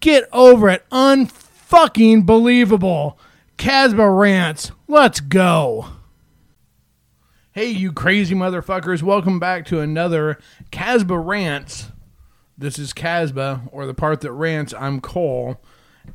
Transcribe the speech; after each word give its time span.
Get 0.00 0.28
over 0.32 0.70
it. 0.70 0.88
Unfucking 0.90 2.24
believable. 2.24 3.18
Casba 3.58 4.18
rants. 4.18 4.72
Let's 4.88 5.20
go. 5.20 5.88
Hey, 7.52 7.66
you 7.66 7.92
crazy 7.92 8.34
motherfuckers. 8.34 9.02
Welcome 9.02 9.38
back 9.38 9.66
to 9.66 9.80
another 9.80 10.38
Casba 10.72 11.22
rants. 11.22 11.88
This 12.56 12.78
is 12.78 12.94
Casba, 12.94 13.68
or 13.72 13.84
the 13.86 13.94
part 13.94 14.22
that 14.22 14.32
rants. 14.32 14.72
I'm 14.72 15.00
Cole, 15.00 15.60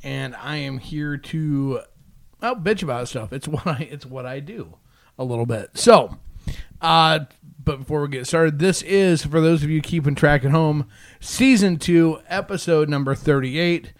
and 0.03 0.35
I 0.35 0.57
am 0.57 0.79
here 0.79 1.17
to 1.17 1.81
well, 2.41 2.55
bitch 2.55 2.81
about 2.81 3.07
stuff. 3.07 3.31
It's 3.33 3.47
what 3.47 3.67
I 3.67 3.87
it's 3.91 4.05
what 4.05 4.25
I 4.25 4.39
do 4.39 4.77
a 5.19 5.23
little 5.23 5.45
bit. 5.45 5.71
So, 5.75 6.17
uh, 6.81 7.19
but 7.63 7.79
before 7.79 8.01
we 8.01 8.07
get 8.09 8.27
started, 8.27 8.59
this 8.59 8.81
is 8.83 9.25
for 9.25 9.41
those 9.41 9.63
of 9.63 9.69
you 9.69 9.81
keeping 9.81 10.15
track 10.15 10.45
at 10.45 10.51
home, 10.51 10.87
season 11.19 11.77
two, 11.77 12.19
episode 12.27 12.89
number 12.89 13.15
thirty-eight, 13.15 13.93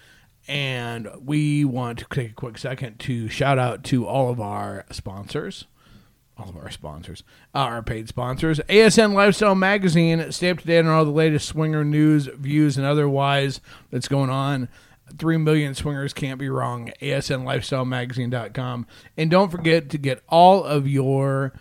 and 0.47 1.09
we 1.19 1.65
want 1.65 1.99
to 1.99 2.05
take 2.05 2.31
a 2.31 2.35
quick 2.35 2.57
second 2.57 2.99
to 2.99 3.27
shout 3.27 3.57
out 3.57 3.83
to 3.85 4.05
all 4.05 4.29
of 4.29 4.39
our 4.39 4.85
sponsors. 4.91 5.65
All 6.37 6.49
of 6.49 6.57
our 6.57 6.69
sponsors, 6.69 7.23
uh, 7.53 7.59
our 7.59 7.81
paid 7.81 8.09
sponsors, 8.09 8.59
ASN 8.67 9.13
Lifestyle 9.13 9.55
Magazine. 9.55 10.33
Stay 10.33 10.49
up 10.49 10.59
to 10.59 10.67
date 10.67 10.79
on 10.79 10.87
all 10.87 11.05
the 11.05 11.11
latest 11.11 11.47
swinger 11.47 11.85
news, 11.85 12.25
views, 12.25 12.77
and 12.77 12.85
otherwise 12.85 13.61
that's 13.89 14.09
going 14.09 14.29
on. 14.29 14.67
3 15.17 15.37
million 15.37 15.73
swingers 15.75 16.13
can't 16.13 16.37
be 16.39 16.49
wrong. 16.49 16.91
ASNLifestyleMagazine.com. 17.01 18.87
And 19.17 19.31
don't 19.31 19.51
forget 19.51 19.89
to 19.91 19.97
get 19.97 20.23
all 20.27 20.63
of 20.63 20.87
your 20.87 21.53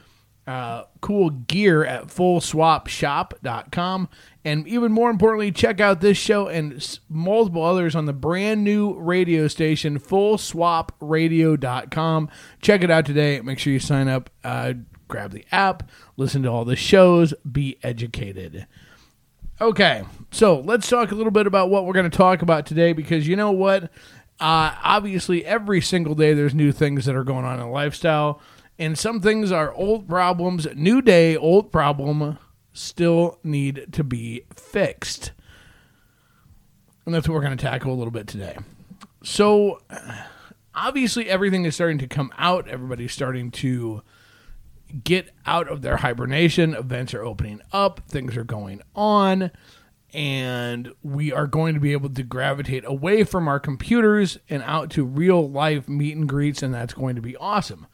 uh, 0.46 0.82
cool 1.00 1.30
gear 1.30 1.82
at 1.84 2.08
FullSwapShop.com. 2.08 4.10
And 4.44 4.68
even 4.68 4.92
more 4.92 5.08
importantly, 5.10 5.50
check 5.52 5.80
out 5.80 6.02
this 6.02 6.18
show 6.18 6.48
and 6.48 6.98
multiple 7.08 7.64
others 7.64 7.94
on 7.94 8.04
the 8.04 8.12
brand 8.12 8.62
new 8.62 8.92
radio 8.98 9.48
station, 9.48 9.98
FullSwapRadio.com. 9.98 12.28
Check 12.60 12.82
it 12.82 12.90
out 12.90 13.06
today. 13.06 13.40
Make 13.40 13.58
sure 13.58 13.72
you 13.72 13.78
sign 13.78 14.08
up, 14.08 14.28
uh, 14.42 14.74
grab 15.08 15.30
the 15.32 15.46
app, 15.50 15.88
listen 16.16 16.42
to 16.42 16.50
all 16.50 16.66
the 16.66 16.76
shows, 16.76 17.32
be 17.50 17.78
educated. 17.82 18.66
Okay, 19.60 20.02
so 20.30 20.60
let's 20.60 20.88
talk 20.88 21.12
a 21.12 21.14
little 21.14 21.30
bit 21.30 21.46
about 21.46 21.68
what 21.70 21.86
we're 21.86 21.92
going 21.92 22.10
to 22.10 22.16
talk 22.16 22.42
about 22.42 22.66
today 22.66 22.92
because 22.92 23.28
you 23.28 23.36
know 23.36 23.52
what? 23.52 23.84
Uh, 24.40 24.74
obviously, 24.82 25.44
every 25.44 25.80
single 25.80 26.16
day 26.16 26.34
there's 26.34 26.54
new 26.54 26.72
things 26.72 27.04
that 27.04 27.14
are 27.14 27.22
going 27.22 27.44
on 27.44 27.60
in 27.60 27.70
lifestyle, 27.70 28.40
and 28.78 28.98
some 28.98 29.20
things 29.20 29.52
are 29.52 29.72
old 29.72 30.08
problems. 30.08 30.66
New 30.74 31.00
day, 31.00 31.36
old 31.36 31.70
problem, 31.70 32.38
still 32.72 33.38
need 33.44 33.86
to 33.92 34.02
be 34.04 34.44
fixed. 34.54 35.32
And 37.06 37.14
that's 37.14 37.28
what 37.28 37.34
we're 37.34 37.42
going 37.42 37.56
to 37.56 37.62
tackle 37.62 37.92
a 37.92 37.96
little 37.96 38.10
bit 38.10 38.26
today. 38.26 38.56
So, 39.22 39.80
obviously, 40.74 41.28
everything 41.28 41.64
is 41.64 41.74
starting 41.74 41.98
to 41.98 42.06
come 42.06 42.32
out. 42.38 42.68
Everybody's 42.68 43.12
starting 43.12 43.50
to 43.52 44.02
get 45.02 45.30
out 45.46 45.68
of 45.68 45.82
their 45.82 45.98
hibernation. 45.98 46.74
Events 46.74 47.14
are 47.14 47.24
opening 47.24 47.60
up, 47.72 48.00
things 48.08 48.36
are 48.36 48.44
going 48.44 48.80
on, 48.94 49.50
and 50.12 50.92
we 51.02 51.32
are 51.32 51.46
going 51.46 51.74
to 51.74 51.80
be 51.80 51.92
able 51.92 52.10
to 52.10 52.22
gravitate 52.22 52.84
away 52.86 53.24
from 53.24 53.48
our 53.48 53.58
computers 53.58 54.38
and 54.48 54.62
out 54.62 54.90
to 54.90 55.04
real 55.04 55.48
life 55.50 55.88
meet 55.88 56.16
and 56.16 56.28
greets, 56.28 56.62
and 56.62 56.72
that's 56.72 56.94
going 56.94 57.16
to 57.16 57.22
be 57.22 57.36
awesome. 57.36 57.86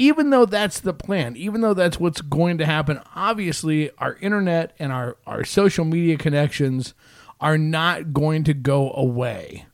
Even 0.00 0.30
though 0.30 0.46
that's 0.46 0.80
the 0.80 0.94
plan, 0.94 1.36
even 1.36 1.60
though 1.60 1.74
that's 1.74 2.00
what's 2.00 2.20
going 2.20 2.56
to 2.58 2.66
happen, 2.66 3.00
obviously 3.14 3.90
our 3.98 4.16
internet 4.16 4.74
and 4.78 4.92
our, 4.92 5.16
our 5.26 5.44
social 5.44 5.84
media 5.84 6.16
connections 6.16 6.94
are 7.40 7.58
not 7.58 8.12
going 8.12 8.44
to 8.44 8.54
go 8.54 8.92
away 8.92 9.66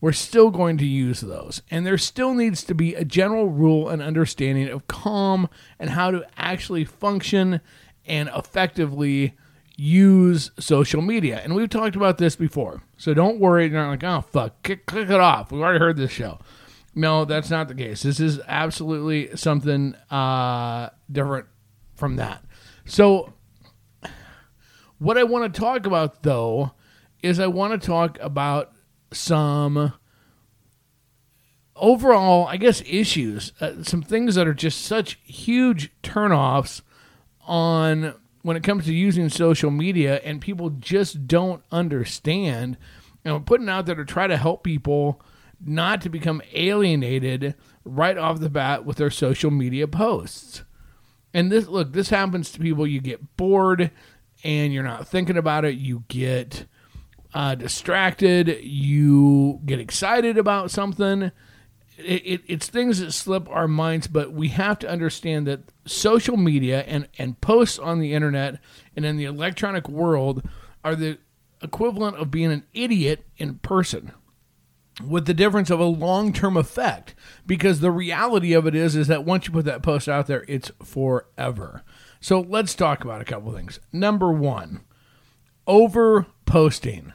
we're 0.00 0.12
still 0.12 0.50
going 0.50 0.78
to 0.78 0.86
use 0.86 1.20
those. 1.20 1.62
And 1.70 1.84
there 1.84 1.98
still 1.98 2.34
needs 2.34 2.62
to 2.64 2.74
be 2.74 2.94
a 2.94 3.04
general 3.04 3.48
rule 3.48 3.88
and 3.88 4.00
understanding 4.00 4.68
of 4.68 4.86
calm 4.86 5.48
and 5.78 5.90
how 5.90 6.10
to 6.10 6.24
actually 6.36 6.84
function 6.84 7.60
and 8.06 8.30
effectively 8.34 9.36
use 9.76 10.50
social 10.58 11.02
media. 11.02 11.40
And 11.42 11.54
we've 11.54 11.68
talked 11.68 11.96
about 11.96 12.18
this 12.18 12.36
before. 12.36 12.82
So 12.96 13.14
don't 13.14 13.40
worry. 13.40 13.66
You're 13.66 13.80
not 13.80 13.90
like, 13.90 14.04
oh, 14.04 14.20
fuck, 14.20 14.62
click, 14.62 14.86
click 14.86 15.10
it 15.10 15.20
off. 15.20 15.50
We've 15.52 15.60
already 15.60 15.78
heard 15.78 15.96
this 15.96 16.10
show. 16.10 16.38
No, 16.98 17.24
that's 17.24 17.48
not 17.48 17.68
the 17.68 17.76
case. 17.76 18.02
This 18.02 18.18
is 18.18 18.40
absolutely 18.48 19.36
something 19.36 19.94
uh, 20.10 20.90
different 21.10 21.46
from 21.94 22.16
that. 22.16 22.44
So, 22.86 23.34
what 24.98 25.16
I 25.16 25.22
want 25.22 25.54
to 25.54 25.60
talk 25.60 25.86
about, 25.86 26.24
though, 26.24 26.72
is 27.22 27.38
I 27.38 27.46
want 27.46 27.80
to 27.80 27.86
talk 27.86 28.18
about 28.20 28.72
some 29.12 29.92
overall, 31.76 32.48
I 32.48 32.56
guess, 32.56 32.82
issues, 32.84 33.52
uh, 33.60 33.84
some 33.84 34.02
things 34.02 34.34
that 34.34 34.48
are 34.48 34.54
just 34.54 34.84
such 34.84 35.20
huge 35.22 35.92
turnoffs 36.02 36.80
on 37.46 38.14
when 38.42 38.56
it 38.56 38.64
comes 38.64 38.86
to 38.86 38.92
using 38.92 39.28
social 39.28 39.70
media, 39.70 40.20
and 40.24 40.40
people 40.40 40.70
just 40.70 41.28
don't 41.28 41.62
understand. 41.70 42.76
And 43.24 43.34
we're 43.34 43.40
putting 43.40 43.68
out 43.68 43.86
there 43.86 43.94
to 43.94 44.04
try 44.04 44.26
to 44.26 44.36
help 44.36 44.64
people 44.64 45.22
not 45.64 46.00
to 46.02 46.08
become 46.08 46.42
alienated 46.52 47.54
right 47.84 48.16
off 48.16 48.40
the 48.40 48.50
bat 48.50 48.84
with 48.84 48.96
their 48.96 49.10
social 49.10 49.50
media 49.50 49.88
posts. 49.88 50.62
And 51.34 51.50
this, 51.52 51.66
look, 51.66 51.92
this 51.92 52.10
happens 52.10 52.50
to 52.52 52.60
people. 52.60 52.86
You 52.86 53.00
get 53.00 53.36
bored 53.36 53.90
and 54.44 54.72
you're 54.72 54.82
not 54.82 55.08
thinking 55.08 55.36
about 55.36 55.64
it. 55.64 55.74
You 55.74 56.04
get 56.08 56.66
uh, 57.34 57.54
distracted. 57.54 58.60
You 58.62 59.60
get 59.64 59.80
excited 59.80 60.38
about 60.38 60.70
something. 60.70 61.30
It, 61.98 62.22
it, 62.24 62.40
it's 62.46 62.68
things 62.68 63.00
that 63.00 63.12
slip 63.12 63.48
our 63.50 63.68
minds, 63.68 64.06
but 64.06 64.32
we 64.32 64.48
have 64.48 64.78
to 64.80 64.88
understand 64.88 65.46
that 65.48 65.60
social 65.84 66.36
media 66.36 66.82
and, 66.82 67.08
and 67.18 67.40
posts 67.40 67.78
on 67.78 67.98
the 67.98 68.14
internet 68.14 68.60
and 68.94 69.04
in 69.04 69.16
the 69.16 69.24
electronic 69.24 69.88
world 69.88 70.48
are 70.84 70.94
the 70.94 71.18
equivalent 71.60 72.16
of 72.16 72.30
being 72.30 72.52
an 72.52 72.64
idiot 72.72 73.26
in 73.36 73.58
person 73.58 74.12
with 75.06 75.26
the 75.26 75.34
difference 75.34 75.70
of 75.70 75.78
a 75.78 75.84
long-term 75.84 76.56
effect 76.56 77.14
because 77.46 77.80
the 77.80 77.90
reality 77.90 78.52
of 78.52 78.66
it 78.66 78.74
is 78.74 78.96
is 78.96 79.06
that 79.06 79.24
once 79.24 79.46
you 79.46 79.52
put 79.52 79.64
that 79.64 79.82
post 79.82 80.08
out 80.08 80.26
there 80.26 80.44
it's 80.48 80.72
forever 80.82 81.84
so 82.20 82.40
let's 82.40 82.74
talk 82.74 83.04
about 83.04 83.20
a 83.20 83.24
couple 83.24 83.52
things 83.52 83.78
number 83.92 84.32
one 84.32 84.80
over 85.68 86.26
posting. 86.46 87.12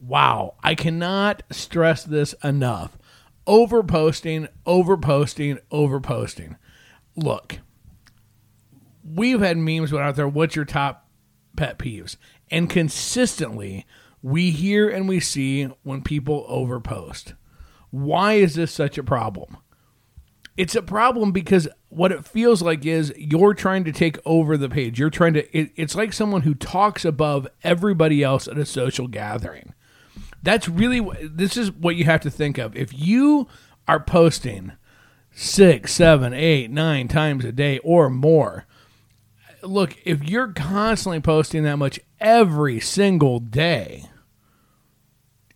Wow, 0.00 0.56
I 0.62 0.74
cannot 0.74 1.44
stress 1.50 2.02
this 2.02 2.34
enough. 2.42 2.98
Over 3.46 3.82
posting, 3.82 4.48
over 4.66 4.96
posting, 4.96 5.58
over 5.70 6.00
posting. 6.00 6.56
Look, 7.16 7.60
we've 9.04 9.40
had 9.40 9.56
memes 9.56 9.94
out 9.94 10.16
there. 10.16 10.28
What's 10.28 10.56
your 10.56 10.64
top 10.64 11.08
pet 11.56 11.78
peeves? 11.78 12.16
And 12.50 12.68
consistently, 12.68 13.86
we 14.22 14.50
hear 14.50 14.88
and 14.88 15.08
we 15.08 15.20
see 15.20 15.64
when 15.82 16.02
people 16.02 16.46
overpost. 16.50 17.34
Why 17.90 18.34
is 18.34 18.54
this 18.54 18.72
such 18.72 18.98
a 18.98 19.04
problem? 19.04 19.56
It's 20.56 20.74
a 20.74 20.82
problem 20.82 21.32
because 21.32 21.68
what 21.88 22.12
it 22.12 22.24
feels 22.24 22.60
like 22.60 22.84
is 22.84 23.14
you're 23.16 23.54
trying 23.54 23.84
to 23.84 23.92
take 23.92 24.18
over 24.26 24.56
the 24.56 24.68
page. 24.68 24.98
You're 24.98 25.10
trying 25.10 25.34
to, 25.34 25.56
it, 25.56 25.72
it's 25.74 25.94
like 25.94 26.12
someone 26.12 26.42
who 26.42 26.54
talks 26.54 27.04
above 27.04 27.48
everybody 27.64 28.22
else 28.22 28.46
at 28.46 28.58
a 28.58 28.66
social 28.66 29.08
gathering. 29.08 29.74
That's 30.42 30.68
really, 30.68 31.00
this 31.22 31.56
is 31.56 31.72
what 31.72 31.96
you 31.96 32.04
have 32.04 32.20
to 32.22 32.30
think 32.30 32.58
of. 32.58 32.76
If 32.76 32.96
you 32.96 33.48
are 33.88 34.00
posting 34.00 34.72
six, 35.32 35.92
seven, 35.92 36.32
eight, 36.34 36.70
nine 36.70 37.08
times 37.08 37.44
a 37.44 37.52
day 37.52 37.78
or 37.78 38.10
more, 38.10 38.66
look, 39.62 39.96
if 40.04 40.22
you're 40.24 40.52
constantly 40.52 41.20
posting 41.20 41.64
that 41.64 41.76
much 41.76 42.00
every 42.18 42.80
single 42.80 43.40
day, 43.40 44.06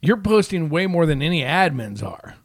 you're 0.00 0.16
posting 0.16 0.68
way 0.68 0.86
more 0.86 1.06
than 1.06 1.22
any 1.22 1.42
admins 1.42 2.02
are 2.02 2.36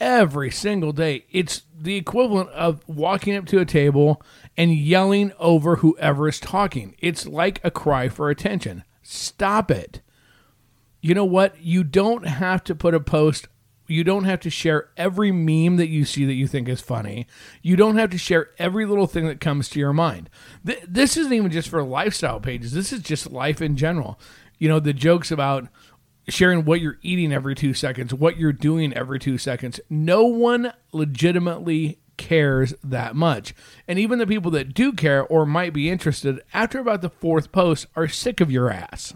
every 0.00 0.50
single 0.50 0.92
day. 0.92 1.24
It's 1.30 1.62
the 1.76 1.96
equivalent 1.96 2.50
of 2.50 2.86
walking 2.88 3.34
up 3.36 3.46
to 3.46 3.60
a 3.60 3.64
table 3.64 4.22
and 4.56 4.74
yelling 4.74 5.32
over 5.38 5.76
whoever 5.76 6.28
is 6.28 6.40
talking. 6.40 6.94
It's 6.98 7.26
like 7.26 7.60
a 7.64 7.70
cry 7.70 8.08
for 8.08 8.30
attention. 8.30 8.84
Stop 9.02 9.70
it. 9.70 10.02
you 11.00 11.14
know 11.14 11.24
what? 11.24 11.60
You 11.60 11.84
don't 11.84 12.26
have 12.26 12.62
to 12.64 12.74
put 12.74 12.94
a 12.94 13.00
post. 13.00 13.48
You 13.88 14.04
don't 14.04 14.24
have 14.24 14.40
to 14.40 14.50
share 14.50 14.90
every 14.96 15.32
meme 15.32 15.76
that 15.76 15.88
you 15.88 16.04
see 16.04 16.24
that 16.26 16.34
you 16.34 16.46
think 16.46 16.68
is 16.68 16.80
funny. 16.80 17.26
You 17.62 17.74
don't 17.74 17.96
have 17.96 18.10
to 18.10 18.18
share 18.18 18.50
every 18.58 18.84
little 18.84 19.06
thing 19.06 19.26
that 19.26 19.40
comes 19.40 19.68
to 19.70 19.80
your 19.80 19.94
mind. 19.94 20.28
Th- 20.64 20.84
this 20.86 21.16
isn't 21.16 21.32
even 21.32 21.50
just 21.50 21.70
for 21.70 21.82
lifestyle 21.82 22.38
pages. 22.38 22.72
This 22.72 22.92
is 22.92 23.00
just 23.00 23.32
life 23.32 23.62
in 23.62 23.76
general. 23.76 24.20
You 24.58 24.68
know, 24.68 24.78
the 24.78 24.92
jokes 24.92 25.30
about 25.30 25.68
sharing 26.28 26.64
what 26.64 26.80
you're 26.80 26.98
eating 27.02 27.32
every 27.32 27.54
two 27.54 27.72
seconds, 27.72 28.12
what 28.12 28.36
you're 28.36 28.52
doing 28.52 28.92
every 28.92 29.18
two 29.18 29.38
seconds. 29.38 29.80
No 29.88 30.24
one 30.24 30.72
legitimately 30.92 31.98
cares 32.18 32.74
that 32.84 33.16
much. 33.16 33.54
And 33.86 33.98
even 33.98 34.18
the 34.18 34.26
people 34.26 34.50
that 34.50 34.74
do 34.74 34.92
care 34.92 35.24
or 35.24 35.46
might 35.46 35.72
be 35.72 35.88
interested 35.88 36.40
after 36.52 36.78
about 36.78 37.00
the 37.00 37.08
fourth 37.08 37.50
post 37.52 37.86
are 37.96 38.08
sick 38.08 38.40
of 38.40 38.50
your 38.50 38.70
ass. 38.70 39.14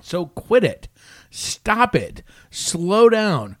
So 0.00 0.26
quit 0.26 0.62
it. 0.62 0.88
Stop 1.30 1.96
it. 1.96 2.22
Slow 2.50 3.08
down. 3.08 3.56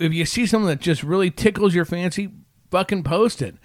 If 0.00 0.12
you 0.12 0.24
see 0.24 0.46
something 0.46 0.68
that 0.68 0.80
just 0.80 1.02
really 1.02 1.30
tickles 1.30 1.74
your 1.74 1.84
fancy, 1.84 2.30
fucking 2.70 3.02
post 3.02 3.42
it. 3.42 3.56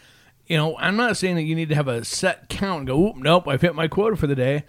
You 0.47 0.57
know, 0.57 0.77
I'm 0.77 0.97
not 0.97 1.17
saying 1.17 1.35
that 1.35 1.43
you 1.43 1.55
need 1.55 1.69
to 1.69 1.75
have 1.75 1.87
a 1.87 2.03
set 2.03 2.49
count 2.49 2.79
and 2.79 2.87
go, 2.87 3.13
nope, 3.15 3.47
I've 3.47 3.61
hit 3.61 3.75
my 3.75 3.87
quota 3.87 4.15
for 4.15 4.27
the 4.27 4.35
day. 4.35 4.63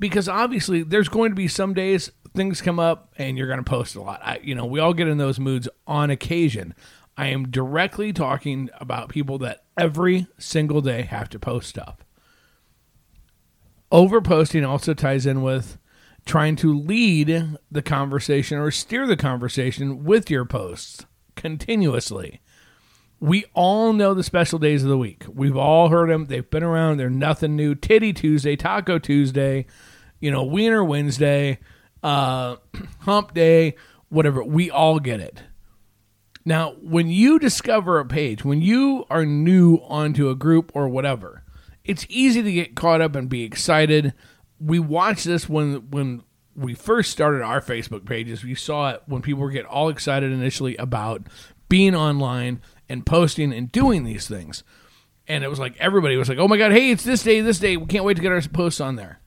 Because 0.00 0.28
obviously 0.28 0.82
there's 0.82 1.08
going 1.08 1.30
to 1.30 1.36
be 1.36 1.48
some 1.48 1.74
days 1.74 2.10
things 2.34 2.62
come 2.62 2.78
up 2.78 3.12
and 3.18 3.36
you're 3.36 3.46
going 3.46 3.62
to 3.62 3.68
post 3.68 3.96
a 3.96 4.00
lot. 4.00 4.20
I, 4.22 4.38
you 4.42 4.54
know, 4.54 4.64
we 4.64 4.80
all 4.80 4.94
get 4.94 5.08
in 5.08 5.18
those 5.18 5.40
moods 5.40 5.68
on 5.86 6.10
occasion. 6.10 6.74
I 7.16 7.26
am 7.28 7.50
directly 7.50 8.12
talking 8.12 8.70
about 8.80 9.08
people 9.08 9.38
that 9.38 9.64
every 9.76 10.28
single 10.38 10.80
day 10.80 11.02
have 11.02 11.28
to 11.30 11.38
post 11.38 11.68
stuff. 11.68 11.98
Overposting 13.90 14.66
also 14.66 14.94
ties 14.94 15.26
in 15.26 15.42
with 15.42 15.78
trying 16.28 16.54
to 16.54 16.78
lead 16.78 17.56
the 17.70 17.82
conversation 17.82 18.58
or 18.58 18.70
steer 18.70 19.06
the 19.06 19.16
conversation 19.16 20.04
with 20.04 20.30
your 20.30 20.44
posts 20.44 21.06
continuously. 21.34 22.40
We 23.18 23.46
all 23.54 23.92
know 23.94 24.14
the 24.14 24.22
special 24.22 24.58
days 24.58 24.84
of 24.84 24.90
the 24.90 24.98
week. 24.98 25.24
We've 25.26 25.56
all 25.56 25.88
heard 25.88 26.10
them. 26.10 26.26
They've 26.26 26.48
been 26.48 26.62
around. 26.62 26.98
They're 26.98 27.10
nothing 27.10 27.56
new. 27.56 27.74
Titty 27.74 28.12
Tuesday, 28.12 28.54
Taco 28.54 28.98
Tuesday, 28.98 29.66
you 30.20 30.30
know, 30.30 30.44
Wiener 30.44 30.84
Wednesday, 30.84 31.58
uh, 32.02 32.56
Hump 33.00 33.34
Day, 33.34 33.74
whatever. 34.10 34.44
We 34.44 34.70
all 34.70 35.00
get 35.00 35.20
it. 35.20 35.42
Now, 36.44 36.74
when 36.80 37.08
you 37.08 37.38
discover 37.38 37.98
a 37.98 38.06
page, 38.06 38.44
when 38.44 38.60
you 38.62 39.06
are 39.10 39.26
new 39.26 39.76
onto 39.76 40.28
a 40.28 40.34
group 40.34 40.70
or 40.74 40.88
whatever, 40.88 41.42
it's 41.84 42.06
easy 42.08 42.42
to 42.42 42.52
get 42.52 42.76
caught 42.76 43.00
up 43.00 43.16
and 43.16 43.28
be 43.28 43.44
excited. 43.44 44.12
We 44.60 44.78
watched 44.78 45.24
this 45.24 45.48
when 45.48 45.90
when 45.90 46.22
we 46.54 46.74
first 46.74 47.12
started 47.12 47.42
our 47.42 47.60
Facebook 47.60 48.04
pages. 48.04 48.42
We 48.42 48.54
saw 48.54 48.90
it 48.90 49.02
when 49.06 49.22
people 49.22 49.42
were 49.42 49.50
getting 49.50 49.70
all 49.70 49.88
excited 49.88 50.32
initially 50.32 50.76
about 50.76 51.28
being 51.68 51.94
online 51.94 52.60
and 52.88 53.06
posting 53.06 53.52
and 53.52 53.70
doing 53.70 54.04
these 54.04 54.26
things. 54.26 54.64
And 55.26 55.44
it 55.44 55.48
was 55.50 55.58
like 55.58 55.76
everybody 55.78 56.16
was 56.16 56.28
like, 56.28 56.38
"Oh 56.38 56.48
my 56.48 56.56
god, 56.56 56.72
hey, 56.72 56.90
it's 56.90 57.04
this 57.04 57.22
day, 57.22 57.40
this 57.40 57.58
day. 57.58 57.76
We 57.76 57.86
can't 57.86 58.04
wait 58.04 58.16
to 58.16 58.22
get 58.22 58.32
our 58.32 58.40
posts 58.40 58.80
on 58.80 58.96
there." 58.96 59.20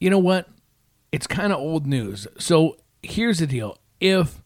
You 0.00 0.10
know 0.10 0.18
what? 0.18 0.48
It's 1.12 1.26
kind 1.26 1.52
of 1.52 1.58
old 1.58 1.86
news. 1.86 2.26
So, 2.38 2.76
here's 3.02 3.38
the 3.38 3.46
deal. 3.46 3.78
If 4.00 4.42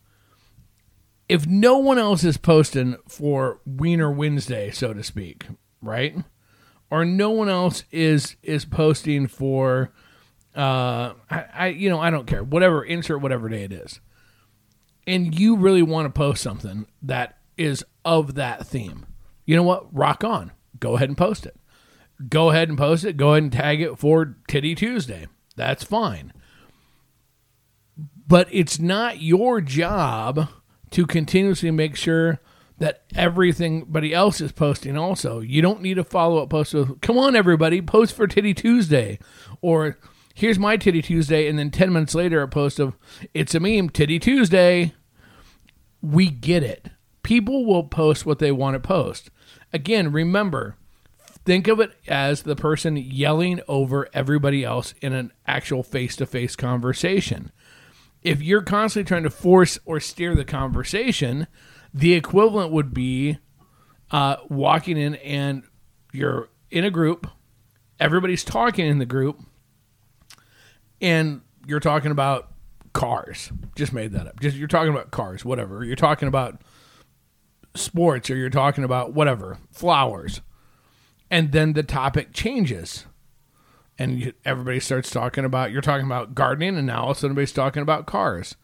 if 1.29 1.47
no 1.47 1.79
one 1.79 1.99
else 1.99 2.25
is 2.25 2.37
posting 2.37 2.97
for 3.09 3.61
Wiener 3.65 4.11
Wednesday, 4.11 4.71
so 4.71 4.93
to 4.93 5.03
speak, 5.03 5.47
right? 5.81 6.17
Or 6.91 7.05
no 7.05 7.31
one 7.31 7.49
else 7.49 7.85
is 7.91 8.37
is 8.43 8.65
posting 8.65 9.27
for 9.27 9.93
uh 10.57 11.15
I, 11.31 11.45
I 11.55 11.67
you 11.69 11.89
know, 11.89 12.01
I 12.01 12.11
don't 12.11 12.27
care. 12.27 12.45
Whatever, 12.45 12.85
insert 12.85 13.21
whatever 13.21 13.49
day 13.49 13.65
it 13.65 13.73
is. 13.73 14.01
And 15.07 15.39
you 15.39 15.57
really 15.57 15.83
want 15.83 16.07
to 16.07 16.11
post 16.11 16.43
something 16.43 16.87
that 17.03 17.39
is 17.57 17.85
of 18.05 18.35
that 18.35 18.67
theme. 18.67 19.07
You 19.45 19.57
know 19.57 19.63
what? 19.63 19.95
Rock 19.95 20.25
on. 20.25 20.53
Go 20.79 20.97
ahead 20.97 21.09
and 21.09 21.19
post 21.19 21.47
it. 21.47 21.57
Go 22.29 22.51
ahead 22.51 22.69
and 22.69 22.79
post 22.79 23.05
it. 23.05 23.17
Go 23.17 23.33
ahead 23.33 23.43
and 23.43 23.53
tag 23.53 23.81
it 23.81 23.99
for 23.99 24.37
Titty 24.49 24.75
Tuesday. 24.75 25.27
That's 25.57 25.85
fine. 25.85 26.33
But 28.27 28.49
it's 28.51 28.79
not 28.79 29.21
your 29.21 29.61
job 29.61 30.49
to 30.93 31.07
continuously 31.07 31.71
make 31.71 31.97
sure 31.97 32.41
that 32.79 33.03
everything 33.15 33.87
else 34.13 34.41
is 34.41 34.53
posting 34.53 34.97
also. 34.97 35.41
You 35.41 35.63
don't 35.63 35.83
need 35.83 35.99
a 35.99 36.05
follow 36.05 36.43
up 36.43 36.51
post 36.51 36.75
with, 36.75 37.01
come 37.01 37.19
on, 37.19 37.37
everybody, 37.37 37.81
post 37.81 38.15
for 38.15 38.27
Titty 38.27 38.55
Tuesday. 38.55 39.19
Or 39.61 39.99
here's 40.35 40.59
my 40.59 40.77
Titty 40.77 41.03
Tuesday. 41.03 41.49
And 41.49 41.59
then 41.59 41.71
10 41.71 41.93
minutes 41.93 42.15
later, 42.15 42.43
a 42.43 42.49
post 42.49 42.81
of, 42.81 42.97
it's 43.33 43.55
a 43.55 43.61
meme, 43.61 43.91
Titty 43.91 44.19
Tuesday. 44.19 44.93
We 46.03 46.29
get 46.31 46.63
it. 46.63 46.89
People 47.23 47.65
will 47.65 47.85
post 47.85 48.27
what 48.27 48.41
they 48.41 48.53
want 48.53 48.75
to 48.75 48.81
post. 48.81 49.31
Again, 49.73 50.13
remember, 50.13 50.77
think 51.45 51.69
of 51.69 51.81
it 51.81 51.93
as 52.09 52.43
the 52.43 52.57
person 52.57 52.97
yelling 52.97 53.61
over 53.69 54.09
everybody 54.13 54.65
else 54.65 54.95
in 55.01 55.13
an 55.13 55.33
actual 55.47 55.83
face 55.83 56.17
to 56.17 56.27
face 56.27 56.57
conversation 56.57 57.51
if 58.25 58.43
you're 58.43 58.63
constantly 58.63 59.07
trying 59.07 59.23
to 59.23 59.31
force 59.31 59.79
or 59.85 60.01
steer 60.01 60.35
the 60.35 60.47
conversation, 60.47 61.47
the 61.95 62.15
equivalent 62.15 62.73
would 62.73 62.93
be 62.93 63.39
uh, 64.11 64.37
walking 64.49 64.99
in 64.99 65.15
and 65.17 65.63
you're 66.13 66.49
in 66.71 66.85
a 66.85 66.91
group, 66.91 67.29
everybody's 68.01 68.45
talking 68.45 68.87
in 68.87 68.99
the 68.99 69.07
group, 69.07 69.41
and 71.01 71.41
you're 71.67 71.81
talking 71.81 72.11
about 72.11 72.51
cars. 72.93 73.51
Just 73.77 73.93
made 73.93 74.13
that 74.13 74.27
up. 74.27 74.41
Just 74.41 74.57
you're 74.57 74.69
talking 74.69 74.93
about 74.93 75.13
cars, 75.13 75.45
whatever. 75.45 75.85
You're 75.85 75.97
talking 75.97 76.29
about 76.29 76.61
sports 77.75 78.29
or 78.29 78.37
you're 78.37 78.51
talking 78.51 78.85
about 78.85 79.15
whatever, 79.15 79.59
flowers. 79.71 80.41
And 81.31 81.53
then 81.53 81.73
the 81.73 81.83
topic 81.83 82.33
changes 82.33 83.07
and 83.99 84.33
everybody 84.45 84.81
starts 84.81 85.11
talking 85.11 85.45
about 85.45 85.71
you're 85.71 85.83
talking 85.83 86.07
about 86.07 86.35
gardening 86.35 86.77
and 86.77 86.87
now 86.87 87.05
all 87.05 87.11
of 87.11 87.17
a 87.17 87.21
sudden 87.21 87.33
everybody's 87.33 87.53
talking 87.53 87.83
about 87.83 88.07
cars 88.07 88.57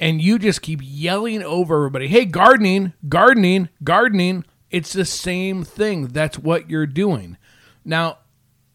and 0.00 0.22
you 0.22 0.38
just 0.38 0.62
keep 0.62 0.80
yelling 0.82 1.42
over 1.42 1.76
everybody 1.76 2.08
hey 2.08 2.24
gardening 2.24 2.92
gardening 3.08 3.68
gardening. 3.82 4.44
It's 4.70 4.92
the 4.92 5.06
same 5.06 5.64
thing. 5.64 6.08
That's 6.08 6.38
what 6.38 6.68
you're 6.68 6.86
doing. 6.86 7.36
Now 7.84 8.18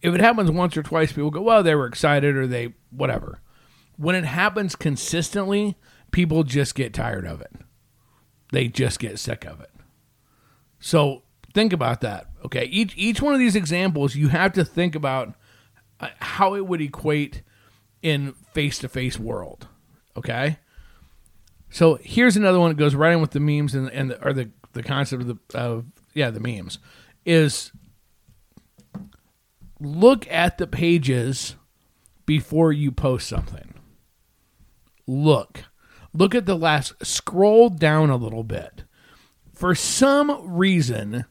if 0.01 0.13
it 0.13 0.21
happens 0.21 0.51
once 0.51 0.75
or 0.75 0.83
twice 0.83 1.11
people 1.13 1.31
go 1.31 1.41
well 1.41 1.63
they 1.63 1.75
were 1.75 1.87
excited 1.87 2.35
or 2.35 2.47
they 2.47 2.73
whatever. 2.89 3.39
When 3.97 4.15
it 4.15 4.25
happens 4.25 4.75
consistently 4.75 5.77
people 6.11 6.43
just 6.43 6.75
get 6.75 6.93
tired 6.93 7.25
of 7.25 7.41
it. 7.41 7.51
They 8.51 8.67
just 8.67 8.99
get 8.99 9.19
sick 9.19 9.45
of 9.45 9.61
it. 9.61 9.71
So 10.79 11.23
think 11.53 11.73
about 11.73 12.01
that 12.01 12.27
okay? 12.45 12.65
Each 12.65 12.93
each 12.97 13.21
one 13.21 13.33
of 13.33 13.39
these 13.39 13.55
examples 13.55 14.15
you 14.15 14.29
have 14.29 14.53
to 14.53 14.65
think 14.65 14.95
about 14.95 15.33
uh, 15.99 16.09
how 16.19 16.55
it 16.55 16.67
would 16.67 16.81
equate 16.81 17.41
in 18.01 18.33
face 18.53 18.79
to 18.79 18.89
face 18.89 19.19
world. 19.19 19.67
Okay. 20.15 20.59
So 21.73 21.97
here's 22.03 22.37
another 22.37 22.59
one 22.59 22.69
that 22.69 22.77
goes 22.77 22.93
right 22.93 23.13
in 23.13 23.19
with 23.19 23.31
the 23.31 23.39
memes 23.39 23.73
and, 23.73 23.89
and 23.89 24.11
the, 24.11 24.23
or 24.23 24.31
the, 24.31 24.51
the 24.73 24.83
concept 24.83 25.23
of 25.23 25.27
the, 25.27 25.57
of, 25.57 25.85
yeah, 26.13 26.29
the 26.29 26.39
memes 26.39 26.77
is 27.25 27.71
look 29.79 30.29
at 30.29 30.59
the 30.59 30.67
pages 30.67 31.55
before 32.27 32.71
you 32.71 32.91
post 32.91 33.27
something. 33.27 33.73
Look, 35.07 35.63
look 36.13 36.35
at 36.35 36.45
the 36.45 36.55
last, 36.55 36.93
scroll 37.03 37.69
down 37.69 38.11
a 38.11 38.17
little 38.17 38.43
bit. 38.43 38.83
For 39.51 39.73
some 39.73 40.53
reason, 40.53 41.25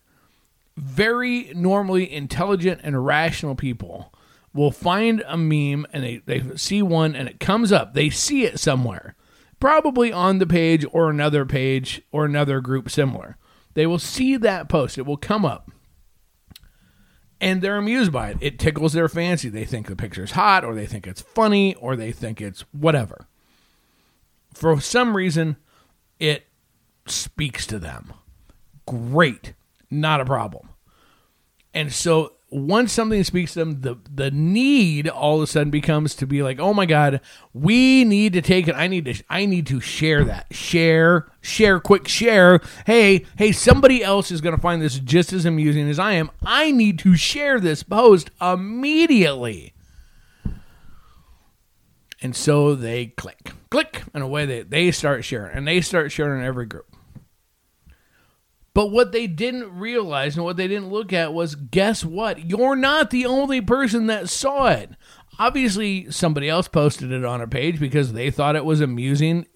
very 0.77 1.53
normally 1.55 2.13
intelligent 2.13 2.81
and 2.83 3.07
rational 3.07 3.55
people 3.55 4.13
will 4.53 4.73
find 4.73 5.23
a 5.29 5.37
meme 5.37 5.87
and 5.93 6.03
they, 6.03 6.17
they 6.27 6.57
see 6.57 6.83
one 6.83 7.15
and 7.15 7.29
it 7.29 7.39
comes 7.39 7.71
up. 7.71 7.95
They 7.95 8.11
see 8.11 8.43
it 8.43 8.59
somewhere, 8.59 9.15
probably 9.63 10.13
on 10.13 10.41
the 10.41 10.47
page 10.47 10.85
or 10.91 11.09
another 11.09 11.47
page 11.47 12.03
or 12.11 12.25
another 12.25 12.61
group 12.61 12.91
similar. 12.91 13.37
They 13.75 13.87
will 13.87 14.01
see 14.01 14.37
that 14.37 14.69
post, 14.69 14.99
it 14.99 15.07
will 15.07 15.17
come 15.17 15.45
up. 15.45 15.71
And 17.41 17.63
they're 17.63 17.77
amused 17.77 18.11
by 18.11 18.31
it. 18.31 18.39
It 18.41 18.59
tickles 18.59 18.93
their 18.93 19.09
fancy. 19.09 19.49
They 19.49 19.65
think 19.65 19.87
the 19.87 19.95
picture's 19.95 20.33
hot, 20.33 20.65
or 20.65 20.75
they 20.75 20.87
think 20.87 21.07
it's 21.07 21.21
funny, 21.21 21.77
or 21.77 21.95
they 21.95 22.11
think 22.11 22.41
it's 22.41 22.63
whatever. 22.73 23.29
For 24.53 24.81
some 24.81 25.17
reason, 25.17 25.57
it 26.19 26.47
speaks 27.07 27.65
to 27.69 27.79
them. 27.79 28.13
Great. 28.85 29.55
Not 29.89 30.21
a 30.21 30.25
problem. 30.25 30.71
And 31.73 31.93
so 31.93 32.33
once 32.53 32.93
something 32.93 33.25
speaks 33.25 33.55
to 33.55 33.61
them, 33.61 33.81
the 33.81 33.97
the 34.13 34.31
need 34.31 35.09
all 35.09 35.37
of 35.39 35.43
a 35.43 35.47
sudden 35.47 35.71
becomes 35.71 36.15
to 36.17 36.27
be 36.27 36.43
like, 36.43 36.61
oh 36.61 36.75
my 36.75 36.85
god, 36.85 37.21
we 37.55 38.05
need 38.05 38.35
to 38.35 38.43
take 38.43 38.69
it. 38.69 38.75
I 38.75 38.87
need 38.87 39.07
to 39.07 39.25
I 39.31 39.47
need 39.47 39.67
to 39.69 39.81
share 39.81 40.23
that. 40.25 40.55
Share, 40.55 41.27
share, 41.41 41.81
quick 41.81 42.07
share. 42.07 42.61
Hey, 42.85 43.25
hey, 43.39 43.53
somebody 43.53 44.05
else 44.05 44.31
is 44.31 44.41
gonna 44.41 44.59
find 44.59 44.83
this 44.83 44.99
just 44.99 45.33
as 45.33 45.47
amusing 45.47 45.89
as 45.89 45.99
I 45.99 46.13
am. 46.13 46.31
I 46.45 46.71
need 46.71 46.99
to 47.01 47.17
share 47.17 47.59
this 47.59 47.83
post 47.83 48.31
immediately. 48.41 49.73
And 52.21 52.37
so 52.37 52.77
they 52.77 53.07
click, 53.07 53.53
click, 53.71 54.05
and 54.15 54.23
away 54.23 54.47
they, 54.47 54.63
they 54.63 54.91
start 54.93 55.25
sharing. 55.25 55.57
And 55.57 55.67
they 55.67 55.81
start 55.81 56.13
sharing 56.13 56.41
in 56.41 56.47
every 56.47 56.67
group. 56.67 56.92
But 58.75 58.91
what 58.91 59.13
they 59.13 59.27
didn't 59.27 59.79
realize 59.79 60.37
and 60.37 60.45
what 60.45 60.57
they 60.57 60.67
didn't 60.67 60.91
look 60.91 61.13
at 61.13 61.35
was 61.35 61.55
guess 61.55 62.05
what? 62.05 62.49
You're 62.49 62.77
not 62.77 63.11
the 63.11 63.27
only 63.27 63.61
person 63.61 64.07
that 64.07 64.31
saw 64.31 64.69
it. 64.69 64.93
Obviously, 65.39 66.11
somebody 66.11 66.49
else 66.49 66.69
posted 66.69 67.13
it 67.13 67.25
on 67.25 67.41
a 67.41 67.49
page 67.49 67.79
because 67.79 68.13
they 68.13 68.31
thought 68.31 68.57
it 68.57 68.65
was 68.65 68.81
amusing, 68.81 69.47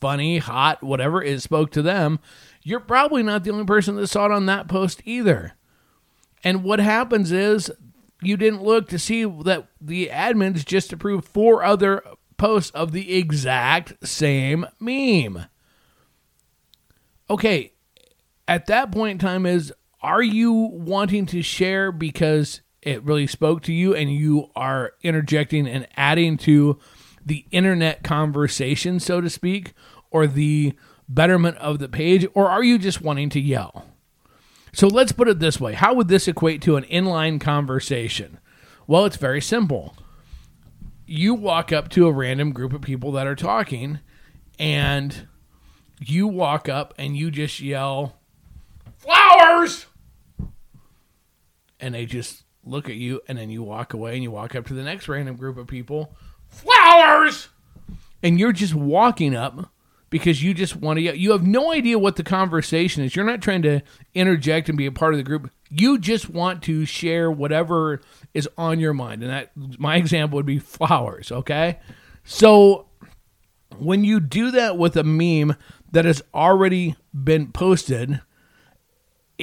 funny, 0.00 0.38
hot, 0.38 0.82
whatever. 0.82 1.22
It 1.22 1.42
spoke 1.42 1.70
to 1.72 1.82
them. 1.82 2.18
You're 2.62 2.80
probably 2.80 3.22
not 3.22 3.44
the 3.44 3.50
only 3.50 3.64
person 3.64 3.96
that 3.96 4.06
saw 4.06 4.26
it 4.26 4.32
on 4.32 4.46
that 4.46 4.68
post 4.68 5.02
either. 5.04 5.54
And 6.44 6.64
what 6.64 6.80
happens 6.80 7.30
is 7.32 7.70
you 8.22 8.36
didn't 8.36 8.62
look 8.62 8.88
to 8.88 8.98
see 8.98 9.24
that 9.24 9.68
the 9.80 10.08
admins 10.08 10.64
just 10.64 10.92
approved 10.92 11.26
four 11.26 11.62
other 11.62 12.02
posts 12.36 12.70
of 12.70 12.92
the 12.92 13.14
exact 13.16 14.06
same 14.06 14.66
meme. 14.80 15.46
Okay, 17.28 17.72
at 18.52 18.66
that 18.66 18.92
point 18.92 19.12
in 19.12 19.18
time 19.18 19.46
is 19.46 19.72
are 20.02 20.22
you 20.22 20.52
wanting 20.52 21.24
to 21.24 21.40
share 21.40 21.90
because 21.90 22.60
it 22.82 23.02
really 23.02 23.26
spoke 23.26 23.62
to 23.62 23.72
you 23.72 23.94
and 23.94 24.12
you 24.12 24.50
are 24.54 24.92
interjecting 25.02 25.66
and 25.66 25.88
adding 25.96 26.36
to 26.36 26.78
the 27.24 27.46
internet 27.50 28.02
conversation 28.02 29.00
so 29.00 29.22
to 29.22 29.30
speak 29.30 29.72
or 30.10 30.26
the 30.26 30.74
betterment 31.08 31.56
of 31.56 31.78
the 31.78 31.88
page 31.88 32.26
or 32.34 32.50
are 32.50 32.62
you 32.62 32.78
just 32.78 33.00
wanting 33.00 33.30
to 33.30 33.40
yell? 33.40 33.86
So 34.74 34.86
let's 34.86 35.12
put 35.12 35.28
it 35.28 35.38
this 35.38 35.58
way. 35.58 35.72
How 35.72 35.94
would 35.94 36.08
this 36.08 36.28
equate 36.28 36.60
to 36.62 36.76
an 36.76 36.84
inline 36.84 37.40
conversation? 37.40 38.38
Well 38.86 39.06
it's 39.06 39.16
very 39.16 39.40
simple. 39.40 39.96
You 41.06 41.32
walk 41.32 41.72
up 41.72 41.88
to 41.90 42.06
a 42.06 42.12
random 42.12 42.52
group 42.52 42.74
of 42.74 42.82
people 42.82 43.12
that 43.12 43.26
are 43.26 43.34
talking 43.34 44.00
and 44.58 45.26
you 46.00 46.26
walk 46.26 46.68
up 46.68 46.92
and 46.98 47.16
you 47.16 47.30
just 47.30 47.58
yell 47.58 48.18
flowers! 49.02 49.86
And 51.80 51.94
they 51.94 52.06
just 52.06 52.44
look 52.64 52.88
at 52.88 52.94
you 52.94 53.20
and 53.26 53.36
then 53.36 53.50
you 53.50 53.62
walk 53.62 53.92
away 53.92 54.14
and 54.14 54.22
you 54.22 54.30
walk 54.30 54.54
up 54.54 54.66
to 54.66 54.74
the 54.74 54.82
next 54.82 55.08
random 55.08 55.36
group 55.36 55.56
of 55.56 55.66
people. 55.66 56.14
Flowers! 56.48 57.48
And 58.22 58.38
you're 58.38 58.52
just 58.52 58.74
walking 58.74 59.34
up 59.34 59.72
because 60.10 60.42
you 60.42 60.54
just 60.54 60.76
want 60.76 60.98
to 60.98 61.18
you 61.18 61.32
have 61.32 61.44
no 61.44 61.72
idea 61.72 61.98
what 61.98 62.16
the 62.16 62.22
conversation 62.22 63.02
is. 63.02 63.16
You're 63.16 63.24
not 63.24 63.42
trying 63.42 63.62
to 63.62 63.80
interject 64.14 64.68
and 64.68 64.78
be 64.78 64.86
a 64.86 64.92
part 64.92 65.14
of 65.14 65.18
the 65.18 65.24
group. 65.24 65.50
You 65.70 65.98
just 65.98 66.28
want 66.28 66.62
to 66.64 66.84
share 66.84 67.30
whatever 67.30 68.00
is 68.34 68.48
on 68.56 68.78
your 68.78 68.92
mind. 68.92 69.22
And 69.22 69.32
that 69.32 69.50
my 69.78 69.96
example 69.96 70.36
would 70.36 70.46
be 70.46 70.58
flowers 70.58 71.32
okay? 71.32 71.80
So 72.24 72.86
when 73.78 74.04
you 74.04 74.20
do 74.20 74.50
that 74.52 74.78
with 74.78 74.96
a 74.96 75.02
meme 75.02 75.56
that 75.90 76.04
has 76.04 76.22
already 76.34 76.94
been 77.12 77.50
posted 77.50 78.20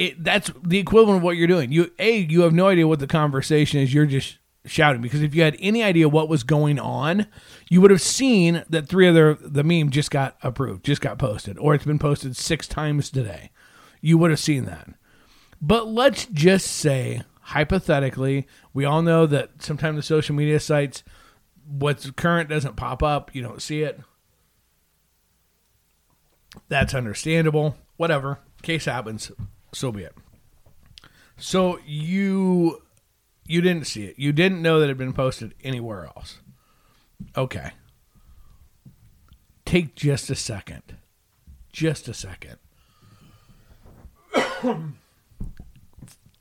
it 0.00 0.24
that's 0.24 0.50
the 0.64 0.78
equivalent 0.78 1.18
of 1.18 1.22
what 1.22 1.36
you're 1.36 1.46
doing. 1.46 1.70
You 1.70 1.92
a 1.98 2.20
you 2.20 2.40
have 2.40 2.54
no 2.54 2.68
idea 2.68 2.88
what 2.88 3.00
the 3.00 3.06
conversation 3.06 3.80
is. 3.80 3.92
You're 3.92 4.06
just 4.06 4.38
shouting 4.64 5.02
because 5.02 5.22
if 5.22 5.34
you 5.34 5.42
had 5.42 5.56
any 5.60 5.82
idea 5.82 6.08
what 6.08 6.28
was 6.28 6.42
going 6.42 6.78
on, 6.78 7.26
you 7.68 7.82
would 7.82 7.90
have 7.90 8.00
seen 8.00 8.64
that 8.70 8.88
three 8.88 9.06
other 9.06 9.34
the 9.34 9.62
meme 9.62 9.90
just 9.90 10.10
got 10.10 10.38
approved, 10.42 10.86
just 10.86 11.02
got 11.02 11.18
posted, 11.18 11.58
or 11.58 11.74
it's 11.74 11.84
been 11.84 11.98
posted 11.98 12.34
six 12.34 12.66
times 12.66 13.10
today. 13.10 13.50
You 14.00 14.16
would 14.16 14.30
have 14.30 14.40
seen 14.40 14.64
that. 14.64 14.88
But 15.60 15.86
let's 15.86 16.24
just 16.24 16.66
say 16.66 17.22
hypothetically, 17.42 18.46
we 18.72 18.86
all 18.86 19.02
know 19.02 19.26
that 19.26 19.62
sometimes 19.62 19.96
the 19.96 20.02
social 20.02 20.34
media 20.34 20.60
sites 20.60 21.04
what's 21.68 22.10
current 22.12 22.48
doesn't 22.48 22.76
pop 22.76 23.02
up, 23.02 23.34
you 23.34 23.42
don't 23.42 23.60
see 23.60 23.82
it. 23.82 24.00
That's 26.68 26.94
understandable. 26.94 27.76
Whatever. 27.96 28.40
Case 28.62 28.86
happens 28.86 29.30
so 29.72 29.92
be 29.92 30.02
it. 30.02 30.14
So 31.36 31.78
you 31.86 32.82
you 33.46 33.60
didn't 33.60 33.86
see 33.86 34.04
it. 34.04 34.18
You 34.18 34.32
didn't 34.32 34.62
know 34.62 34.78
that 34.78 34.84
it 34.84 34.88
had 34.88 34.98
been 34.98 35.12
posted 35.12 35.54
anywhere 35.64 36.04
else. 36.04 36.40
Okay. 37.36 37.72
Take 39.64 39.96
just 39.96 40.30
a 40.30 40.34
second. 40.34 40.96
Just 41.72 42.06
a 42.08 42.14
second. 42.14 42.58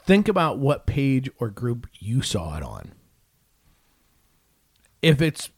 Think 0.05 0.27
about 0.27 0.59
what 0.59 0.85
page 0.85 1.29
or 1.39 1.49
group 1.49 1.87
you 1.99 2.21
saw 2.21 2.57
it 2.57 2.63
on. 2.63 2.91
If 5.01 5.21
it's 5.21 5.49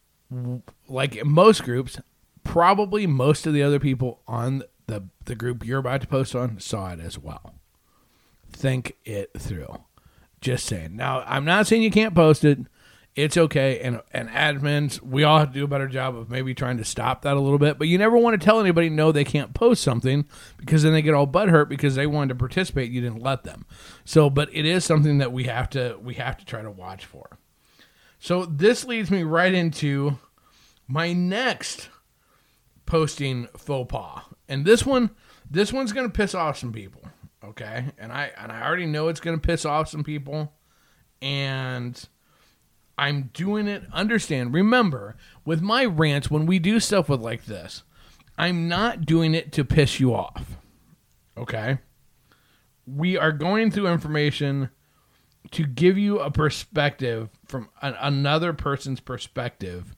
like 0.87 1.25
most 1.25 1.63
groups, 1.63 1.99
probably 2.43 3.07
most 3.07 3.47
of 3.47 3.53
the 3.53 3.63
other 3.63 3.79
people 3.79 4.21
on 4.27 4.63
the, 4.87 5.05
the 5.25 5.35
group 5.35 5.65
you're 5.65 5.79
about 5.79 6.01
to 6.01 6.07
post 6.07 6.35
on 6.35 6.59
saw 6.59 6.91
it 6.91 6.99
as 6.99 7.17
well 7.17 7.55
think 8.51 8.97
it 9.05 9.31
through. 9.37 9.83
Just 10.39 10.65
saying. 10.65 10.95
Now, 10.95 11.23
I'm 11.25 11.45
not 11.45 11.67
saying 11.67 11.83
you 11.83 11.91
can't 11.91 12.15
post 12.15 12.43
it. 12.43 12.59
It's 13.15 13.37
okay. 13.37 13.79
And 13.81 14.01
and 14.11 14.29
admins, 14.29 15.01
we 15.01 15.23
all 15.23 15.39
have 15.39 15.49
to 15.49 15.53
do 15.53 15.65
a 15.65 15.67
better 15.67 15.87
job 15.87 16.15
of 16.15 16.29
maybe 16.29 16.53
trying 16.53 16.77
to 16.77 16.85
stop 16.85 17.23
that 17.23 17.35
a 17.35 17.39
little 17.39 17.59
bit. 17.59 17.77
But 17.77 17.89
you 17.89 17.97
never 17.97 18.17
want 18.17 18.39
to 18.39 18.43
tell 18.43 18.59
anybody 18.59 18.89
no 18.89 19.11
they 19.11 19.25
can't 19.25 19.53
post 19.53 19.83
something 19.83 20.25
because 20.57 20.83
then 20.83 20.93
they 20.93 21.01
get 21.01 21.13
all 21.13 21.27
butthurt 21.27 21.67
because 21.67 21.95
they 21.95 22.07
wanted 22.07 22.29
to 22.29 22.35
participate, 22.35 22.89
you 22.89 23.01
didn't 23.01 23.21
let 23.21 23.43
them. 23.43 23.65
So, 24.05 24.29
but 24.29 24.49
it 24.53 24.65
is 24.65 24.85
something 24.85 25.17
that 25.17 25.33
we 25.33 25.43
have 25.43 25.69
to 25.71 25.97
we 26.01 26.15
have 26.15 26.37
to 26.37 26.45
try 26.45 26.61
to 26.61 26.71
watch 26.71 27.05
for. 27.05 27.37
So 28.19 28.45
this 28.45 28.85
leads 28.85 29.11
me 29.11 29.23
right 29.23 29.53
into 29.53 30.17
my 30.87 31.11
next 31.11 31.89
posting 32.85 33.47
faux 33.57 33.91
pas. 33.91 34.21
And 34.47 34.65
this 34.65 34.85
one 34.85 35.11
this 35.49 35.73
one's 35.73 35.91
gonna 35.91 36.09
piss 36.09 36.33
off 36.33 36.57
some 36.57 36.71
people 36.71 37.01
okay? 37.43 37.85
And 37.97 38.11
I 38.11 38.31
and 38.37 38.51
I 38.51 38.65
already 38.65 38.85
know 38.85 39.07
it's 39.07 39.19
going 39.19 39.39
to 39.39 39.45
piss 39.45 39.65
off 39.65 39.89
some 39.89 40.03
people 40.03 40.53
and 41.21 42.07
I'm 42.97 43.31
doing 43.33 43.67
it 43.67 43.83
understand. 43.91 44.53
Remember, 44.53 45.15
with 45.45 45.61
my 45.61 45.85
rants 45.85 46.29
when 46.29 46.45
we 46.45 46.59
do 46.59 46.79
stuff 46.79 47.09
with 47.09 47.21
like 47.21 47.45
this, 47.45 47.83
I'm 48.37 48.67
not 48.67 49.05
doing 49.05 49.33
it 49.33 49.51
to 49.53 49.65
piss 49.65 49.99
you 49.99 50.13
off. 50.13 50.57
Okay? 51.37 51.79
We 52.85 53.17
are 53.17 53.31
going 53.31 53.71
through 53.71 53.87
information 53.87 54.69
to 55.51 55.65
give 55.65 55.97
you 55.97 56.19
a 56.19 56.31
perspective 56.31 57.29
from 57.45 57.69
an, 57.81 57.95
another 57.99 58.53
person's 58.53 58.99
perspective 58.99 59.95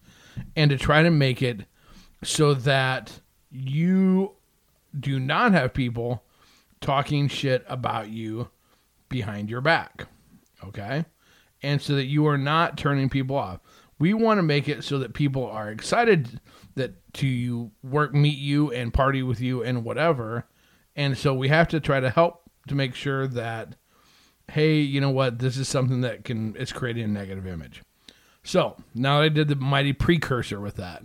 and 0.55 0.71
to 0.71 0.77
try 0.77 1.03
to 1.03 1.11
make 1.11 1.41
it 1.41 1.65
so 2.23 2.53
that 2.53 3.19
you 3.51 4.31
do 4.97 5.19
not 5.19 5.51
have 5.51 5.73
people 5.73 6.23
talking 6.83 7.27
shit 7.27 7.65
about 7.67 8.09
you 8.09 8.49
behind 9.09 9.49
your 9.49 9.61
back. 9.61 10.07
Okay? 10.63 11.05
And 11.63 11.81
so 11.81 11.95
that 11.95 12.05
you 12.05 12.27
are 12.27 12.37
not 12.37 12.77
turning 12.77 13.09
people 13.09 13.35
off. 13.35 13.59
We 13.97 14.13
want 14.13 14.37
to 14.37 14.43
make 14.43 14.67
it 14.67 14.83
so 14.83 14.99
that 14.99 15.13
people 15.13 15.45
are 15.45 15.71
excited 15.71 16.39
that 16.75 16.93
to 17.13 17.71
work 17.83 18.13
meet 18.13 18.37
you 18.37 18.71
and 18.71 18.93
party 18.93 19.23
with 19.23 19.39
you 19.39 19.63
and 19.63 19.83
whatever. 19.85 20.45
And 20.95 21.17
so 21.17 21.33
we 21.33 21.47
have 21.47 21.69
to 21.69 21.79
try 21.79 21.99
to 21.99 22.09
help 22.09 22.43
to 22.67 22.75
make 22.75 22.95
sure 22.95 23.27
that 23.27 23.75
hey, 24.51 24.75
you 24.75 24.99
know 24.99 25.09
what, 25.09 25.39
this 25.39 25.57
is 25.57 25.69
something 25.69 26.01
that 26.01 26.25
can 26.25 26.55
it's 26.59 26.73
creating 26.73 27.05
a 27.05 27.07
negative 27.07 27.47
image. 27.47 27.81
So, 28.43 28.75
now 28.93 29.21
I 29.21 29.29
did 29.29 29.47
the 29.47 29.55
mighty 29.55 29.93
precursor 29.93 30.59
with 30.59 30.75
that. 30.75 31.03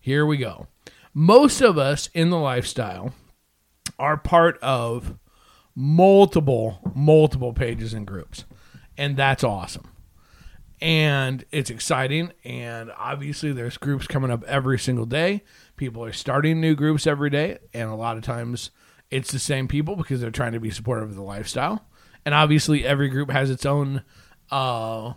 Here 0.00 0.26
we 0.26 0.36
go. 0.38 0.66
Most 1.14 1.60
of 1.60 1.78
us 1.78 2.08
in 2.14 2.30
the 2.30 2.38
lifestyle 2.38 3.14
are 4.00 4.16
part 4.16 4.58
of 4.62 5.14
multiple, 5.76 6.80
multiple 6.94 7.52
pages 7.52 7.92
and 7.92 8.06
groups. 8.06 8.46
And 8.96 9.14
that's 9.14 9.44
awesome. 9.44 9.92
And 10.80 11.44
it's 11.52 11.68
exciting. 11.68 12.32
And 12.42 12.90
obviously, 12.96 13.52
there's 13.52 13.76
groups 13.76 14.06
coming 14.06 14.30
up 14.30 14.42
every 14.44 14.78
single 14.78 15.04
day. 15.04 15.44
People 15.76 16.02
are 16.02 16.12
starting 16.12 16.60
new 16.60 16.74
groups 16.74 17.06
every 17.06 17.28
day. 17.28 17.58
And 17.74 17.90
a 17.90 17.94
lot 17.94 18.16
of 18.16 18.22
times, 18.22 18.70
it's 19.10 19.30
the 19.30 19.38
same 19.38 19.68
people 19.68 19.96
because 19.96 20.22
they're 20.22 20.30
trying 20.30 20.52
to 20.52 20.60
be 20.60 20.70
supportive 20.70 21.10
of 21.10 21.14
the 21.14 21.22
lifestyle. 21.22 21.84
And 22.24 22.34
obviously, 22.34 22.86
every 22.86 23.10
group 23.10 23.30
has 23.30 23.50
its 23.50 23.66
own, 23.66 24.02
uh, 24.50 25.12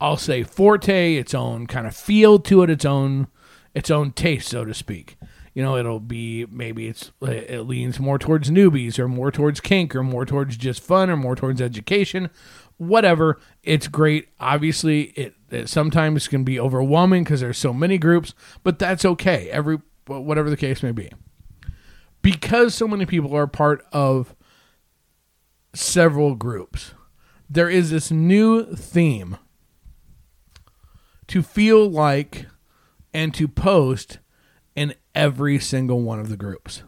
I'll 0.00 0.16
say, 0.16 0.42
forte, 0.42 1.14
its 1.14 1.32
own 1.32 1.68
kind 1.68 1.86
of 1.86 1.96
feel 1.96 2.40
to 2.40 2.64
it, 2.64 2.70
its 2.70 2.84
own, 2.84 3.28
its 3.72 3.90
own 3.90 4.10
taste, 4.10 4.48
so 4.48 4.64
to 4.64 4.74
speak 4.74 5.16
you 5.56 5.62
know 5.62 5.78
it'll 5.78 6.00
be 6.00 6.44
maybe 6.50 6.86
it's 6.86 7.12
uh, 7.22 7.30
it 7.30 7.62
leans 7.62 7.98
more 7.98 8.18
towards 8.18 8.50
newbies 8.50 8.98
or 8.98 9.08
more 9.08 9.32
towards 9.32 9.58
kink 9.58 9.96
or 9.96 10.02
more 10.02 10.26
towards 10.26 10.58
just 10.58 10.82
fun 10.82 11.08
or 11.08 11.16
more 11.16 11.34
towards 11.34 11.62
education 11.62 12.30
whatever. 12.76 13.40
It's 13.62 13.88
great. 13.88 14.28
Obviously 14.38 15.04
it, 15.16 15.34
it 15.50 15.70
sometimes 15.70 16.28
can 16.28 16.44
be 16.44 16.60
overwhelming 16.60 17.24
because 17.24 17.40
there's 17.40 17.56
so 17.56 17.72
many 17.72 17.96
groups 17.96 18.34
but 18.62 18.78
that's 18.78 19.06
okay. 19.06 19.48
Every 19.48 19.80
whatever 20.06 20.50
the 20.50 20.58
case 20.58 20.82
may 20.82 20.92
be. 20.92 21.10
Because 22.20 22.74
so 22.74 22.86
many 22.86 23.06
people 23.06 23.34
are 23.34 23.46
part 23.46 23.82
of 23.92 24.36
several 25.72 26.34
groups 26.34 26.92
there 27.48 27.70
is 27.70 27.90
this 27.90 28.10
new 28.10 28.74
theme 28.74 29.38
to 31.28 31.42
feel 31.42 31.88
like 31.88 32.46
and 33.14 33.32
to 33.32 33.48
post 33.48 34.18
every 35.16 35.58
single 35.58 36.02
one 36.02 36.20
of 36.20 36.28
the 36.28 36.36
groups. 36.36 36.82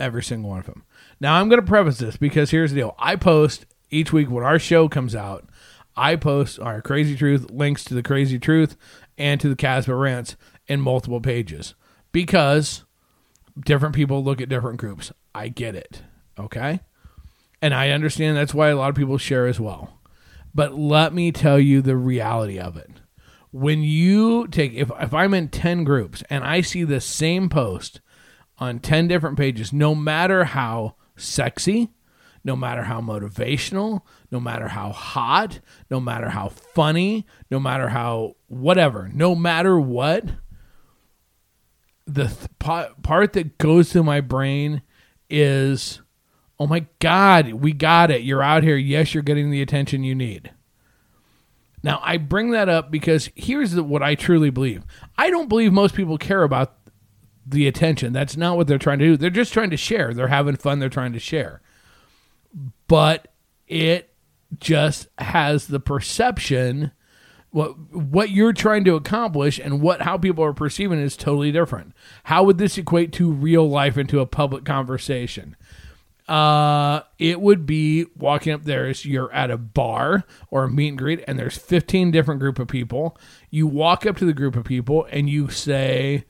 Every 0.00 0.22
single 0.22 0.50
one 0.50 0.60
of 0.60 0.66
them. 0.66 0.84
Now, 1.20 1.34
I'm 1.34 1.48
going 1.48 1.60
to 1.60 1.66
preface 1.66 1.98
this 1.98 2.16
because 2.16 2.50
here's 2.50 2.72
the 2.72 2.80
deal 2.80 2.94
I 2.98 3.16
post 3.16 3.66
each 3.90 4.12
week 4.12 4.30
when 4.30 4.44
our 4.44 4.58
show 4.58 4.88
comes 4.88 5.14
out. 5.14 5.50
I 5.94 6.16
post 6.16 6.58
our 6.58 6.80
Crazy 6.80 7.14
Truth 7.14 7.50
links 7.50 7.84
to 7.84 7.94
the 7.94 8.02
Crazy 8.02 8.38
Truth 8.38 8.76
and 9.18 9.38
to 9.40 9.48
the 9.48 9.56
Casper 9.56 9.98
Rants 9.98 10.36
in 10.66 10.80
multiple 10.80 11.20
pages 11.20 11.74
because 12.12 12.84
different 13.60 13.94
people 13.94 14.24
look 14.24 14.40
at 14.40 14.48
different 14.48 14.78
groups. 14.78 15.12
I 15.34 15.48
get 15.48 15.74
it. 15.74 16.02
Okay. 16.38 16.80
And 17.60 17.74
I 17.74 17.90
understand 17.90 18.36
that's 18.36 18.54
why 18.54 18.68
a 18.68 18.76
lot 18.76 18.88
of 18.88 18.96
people 18.96 19.18
share 19.18 19.46
as 19.46 19.60
well. 19.60 20.00
But 20.54 20.74
let 20.74 21.12
me 21.12 21.30
tell 21.30 21.58
you 21.58 21.82
the 21.82 21.96
reality 21.96 22.58
of 22.58 22.76
it. 22.76 23.01
When 23.52 23.82
you 23.82 24.48
take, 24.48 24.72
if, 24.72 24.90
if 24.98 25.14
I'm 25.14 25.34
in 25.34 25.48
10 25.48 25.84
groups 25.84 26.24
and 26.28 26.42
I 26.42 26.62
see 26.62 26.84
the 26.84 27.00
same 27.00 27.48
post 27.48 28.00
on 28.58 28.80
10 28.80 29.08
different 29.08 29.36
pages, 29.36 29.72
no 29.72 29.94
matter 29.94 30.44
how 30.44 30.96
sexy, 31.16 31.90
no 32.44 32.56
matter 32.56 32.84
how 32.84 33.00
motivational, 33.00 34.02
no 34.30 34.40
matter 34.40 34.68
how 34.68 34.90
hot, 34.90 35.60
no 35.90 36.00
matter 36.00 36.30
how 36.30 36.48
funny, 36.48 37.26
no 37.50 37.60
matter 37.60 37.88
how 37.88 38.36
whatever, 38.48 39.10
no 39.12 39.34
matter 39.34 39.78
what, 39.78 40.24
the 42.06 42.26
th- 42.58 42.90
part 43.02 43.32
that 43.34 43.58
goes 43.58 43.92
through 43.92 44.02
my 44.02 44.20
brain 44.20 44.82
is 45.30 46.00
oh 46.58 46.66
my 46.66 46.84
god 46.98 47.52
we 47.52 47.72
got 47.72 48.10
it. 48.10 48.22
You're 48.22 48.42
out 48.42 48.62
here. 48.62 48.76
Yes 48.76 49.14
you're 49.14 49.22
getting 49.22 49.50
the 49.50 49.62
attention 49.62 50.02
you 50.02 50.14
need 50.14 50.50
now 51.82 52.00
i 52.02 52.16
bring 52.16 52.50
that 52.50 52.68
up 52.68 52.90
because 52.90 53.30
here's 53.34 53.74
what 53.80 54.02
i 54.02 54.14
truly 54.14 54.50
believe. 54.50 54.84
I 55.18 55.30
don't 55.30 55.48
believe 55.48 55.72
most 55.72 55.94
people 55.94 56.18
care 56.18 56.42
about 56.42 56.76
the 57.46 57.66
attention. 57.66 58.12
That's 58.12 58.36
not 58.36 58.56
what 58.56 58.66
they're 58.66 58.78
trying 58.78 58.98
to 59.00 59.04
do. 59.04 59.16
They're 59.16 59.30
just 59.30 59.52
trying 59.52 59.70
to 59.70 59.76
share. 59.76 60.14
They're 60.14 60.28
having 60.28 60.56
fun. 60.56 60.78
They're 60.78 60.88
trying 60.88 61.12
to 61.12 61.18
share. 61.18 61.60
But 62.86 63.28
it 63.66 64.14
just 64.58 65.08
has 65.18 65.66
the 65.66 65.80
perception 65.80 66.92
what 67.50 67.78
what 67.94 68.30
you're 68.30 68.54
trying 68.54 68.82
to 68.84 68.94
accomplish 68.94 69.58
and 69.58 69.82
what 69.82 70.02
how 70.02 70.16
people 70.16 70.42
are 70.42 70.54
perceiving 70.54 70.98
is 70.98 71.16
totally 71.16 71.52
different. 71.52 71.92
How 72.24 72.42
would 72.44 72.56
this 72.58 72.78
equate 72.78 73.12
to 73.14 73.30
real 73.30 73.68
life 73.68 73.98
into 73.98 74.20
a 74.20 74.26
public 74.26 74.64
conversation? 74.64 75.56
Uh, 76.32 77.02
it 77.18 77.42
would 77.42 77.66
be 77.66 78.06
walking 78.16 78.54
up 78.54 78.64
there 78.64 78.86
as 78.86 79.04
you're 79.04 79.30
at 79.34 79.50
a 79.50 79.58
bar 79.58 80.24
or 80.50 80.64
a 80.64 80.70
meet 80.70 80.88
and 80.88 80.96
greet, 80.96 81.22
and 81.28 81.38
there's 81.38 81.58
15 81.58 82.10
different 82.10 82.40
group 82.40 82.58
of 82.58 82.68
people. 82.68 83.18
You 83.50 83.66
walk 83.66 84.06
up 84.06 84.16
to 84.16 84.24
the 84.24 84.32
group 84.32 84.56
of 84.56 84.64
people 84.64 85.06
and 85.10 85.28
you 85.28 85.50
say, 85.50 86.24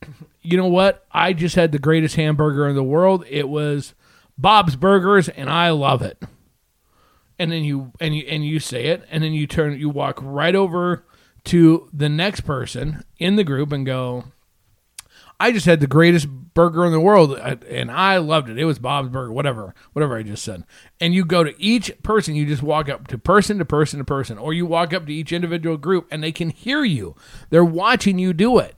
"You 0.40 0.56
know 0.56 0.68
what? 0.68 1.04
I 1.12 1.34
just 1.34 1.56
had 1.56 1.72
the 1.72 1.78
greatest 1.78 2.16
hamburger 2.16 2.66
in 2.66 2.74
the 2.74 2.82
world. 2.82 3.26
It 3.28 3.50
was 3.50 3.92
Bob's 4.38 4.76
Burgers, 4.76 5.28
and 5.28 5.50
I 5.50 5.70
love 5.70 6.00
it." 6.00 6.22
and 7.36 7.50
then 7.50 7.64
you 7.64 7.92
and 8.00 8.14
you 8.14 8.24
and 8.28 8.46
you 8.46 8.60
say 8.60 8.86
it 8.86 9.04
and 9.10 9.24
then 9.24 9.32
you 9.32 9.44
turn 9.44 9.76
you 9.76 9.88
walk 9.88 10.20
right 10.22 10.54
over 10.54 11.04
to 11.42 11.90
the 11.92 12.08
next 12.08 12.42
person 12.42 13.04
in 13.18 13.34
the 13.34 13.42
group 13.42 13.72
and 13.72 13.84
go 13.84 14.24
I 15.40 15.52
just 15.52 15.66
had 15.66 15.80
the 15.80 15.86
greatest 15.86 16.28
burger 16.28 16.84
in 16.84 16.92
the 16.92 17.00
world 17.00 17.32
uh, 17.32 17.56
and 17.68 17.90
I 17.90 18.18
loved 18.18 18.48
it. 18.48 18.58
It 18.58 18.64
was 18.64 18.78
Bob's 18.78 19.08
burger, 19.08 19.32
whatever, 19.32 19.74
whatever 19.92 20.16
I 20.16 20.22
just 20.22 20.44
said. 20.44 20.64
And 21.00 21.14
you 21.14 21.24
go 21.24 21.42
to 21.42 21.60
each 21.60 21.92
person, 22.02 22.34
you 22.34 22.46
just 22.46 22.62
walk 22.62 22.88
up 22.88 23.08
to 23.08 23.18
person 23.18 23.58
to 23.58 23.64
person 23.64 23.98
to 23.98 24.04
person 24.04 24.38
or 24.38 24.52
you 24.52 24.64
walk 24.64 24.94
up 24.94 25.06
to 25.06 25.12
each 25.12 25.32
individual 25.32 25.76
group 25.76 26.06
and 26.10 26.22
they 26.22 26.32
can 26.32 26.50
hear 26.50 26.84
you. 26.84 27.16
They're 27.50 27.64
watching 27.64 28.18
you 28.18 28.32
do 28.32 28.58
it 28.58 28.76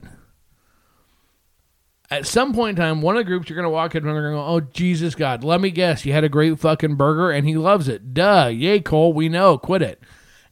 at 2.09 2.25
some 2.25 2.53
point 2.53 2.77
in 2.77 2.83
time, 2.83 3.01
one 3.01 3.17
of 3.17 3.19
the 3.19 3.29
groups 3.29 3.49
you're 3.49 3.55
going 3.55 3.65
to 3.65 3.69
walk 3.69 3.93
in 3.93 4.05
and 4.05 4.15
they're 4.15 4.21
going 4.21 4.33
to 4.33 4.39
go, 4.39 4.45
Oh, 4.45 4.59
Jesus 4.61 5.15
God, 5.15 5.43
let 5.43 5.59
me 5.59 5.71
guess, 5.71 6.05
you 6.05 6.13
had 6.13 6.23
a 6.23 6.29
great 6.29 6.57
fucking 6.59 6.95
burger 6.95 7.31
and 7.31 7.47
he 7.47 7.57
loves 7.57 7.87
it. 7.87 8.13
Duh. 8.13 8.49
Yay, 8.53 8.79
Cole, 8.79 9.13
we 9.13 9.29
know. 9.29 9.57
Quit 9.57 9.81
it. 9.81 10.01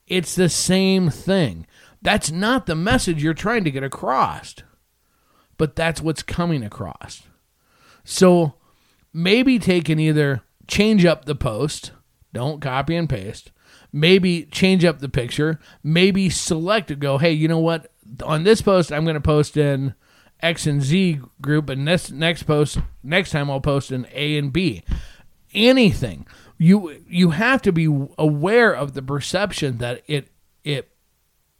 It's 0.08 0.36
the 0.36 0.50
same 0.50 1.10
thing. 1.10 1.66
That's 2.02 2.30
not 2.30 2.66
the 2.66 2.76
message 2.76 3.24
you're 3.24 3.34
trying 3.34 3.64
to 3.64 3.72
get 3.72 3.84
across, 3.84 4.56
but 5.58 5.76
that's 5.76 6.02
what's 6.02 6.24
coming 6.24 6.64
across. 6.64 7.24
So 8.04 8.54
maybe 9.14 9.60
take 9.60 9.90
and 9.90 10.00
either 10.00 10.42
change 10.68 11.06
up 11.06 11.26
the 11.26 11.36
post, 11.36 11.92
don't 12.34 12.62
copy 12.62 12.96
and 12.96 13.10
paste, 13.10 13.52
maybe 13.92 14.44
change 14.46 14.84
up 14.86 15.00
the 15.00 15.10
picture, 15.10 15.60
maybe 15.84 16.30
select 16.30 16.98
go, 17.00 17.18
Hey, 17.18 17.32
you 17.32 17.48
know 17.48 17.60
what? 17.60 17.92
On 18.24 18.44
this 18.44 18.62
post, 18.62 18.92
I'm 18.92 19.04
going 19.04 19.16
to 19.16 19.22
post 19.22 19.58
in 19.58 19.96
X 20.42 20.68
and 20.68 20.82
Z 20.84 21.22
group, 21.42 21.70
and 21.70 21.86
next 21.86 22.12
next 22.12 22.44
post 22.44 22.78
next 23.04 23.32
time 23.32 23.50
I'll 23.50 23.62
post 23.62 23.92
an 23.92 24.06
A 24.14 24.38
and 24.38 24.54
B. 24.54 24.84
Anything 25.54 26.28
you 26.58 27.04
you 27.08 27.32
have 27.32 27.62
to 27.64 27.72
be 27.72 27.86
aware 28.18 28.74
of 28.74 28.94
the 28.94 29.02
perception 29.02 29.78
that 29.78 30.04
it 30.08 30.30
it 30.64 30.90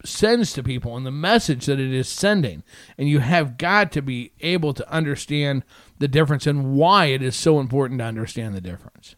sends 0.06 0.54
to 0.54 0.64
people 0.64 0.96
and 0.96 1.06
the 1.06 1.12
message 1.12 1.66
that 1.66 1.80
it 1.80 1.94
is 1.94 2.08
sending, 2.08 2.64
and 2.98 3.10
you 3.10 3.20
have 3.20 3.58
got 3.58 3.92
to 3.94 4.02
be 4.02 4.32
able 4.42 4.74
to 4.74 4.90
understand 4.92 5.64
the 6.00 6.08
difference 6.08 6.48
and 6.48 6.76
why 6.76 7.06
it 7.06 7.22
is 7.22 7.36
so 7.36 7.60
important 7.60 8.00
to 8.00 8.06
understand 8.06 8.56
the 8.56 8.62
difference. 8.62 9.16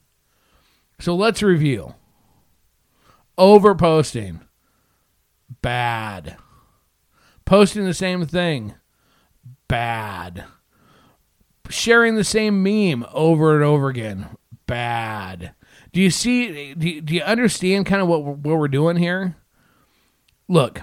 So 1.00 1.16
let's 1.16 1.44
review. 1.44 1.96
Overposting, 3.38 4.42
bad. 5.62 6.38
Posting 7.46 7.86
the 7.86 7.94
same 7.94 8.26
thing, 8.26 8.74
bad. 9.68 10.46
Sharing 11.70 12.16
the 12.16 12.24
same 12.24 12.64
meme 12.64 13.06
over 13.14 13.56
and 13.56 13.64
over 13.64 13.90
again, 13.90 14.28
bad. 14.66 15.54
Do 15.92 16.02
you 16.02 16.12
see? 16.12 16.74
Do 16.74 16.90
you, 16.90 17.02
do 17.02 17.14
you 17.16 17.22
understand 17.22 17.86
kind 17.86 18.02
of 18.02 18.08
what 18.08 18.24
what 18.24 18.60
we're 18.60 18.68
doing 18.68 18.98
here? 18.98 19.36
Look, 20.48 20.82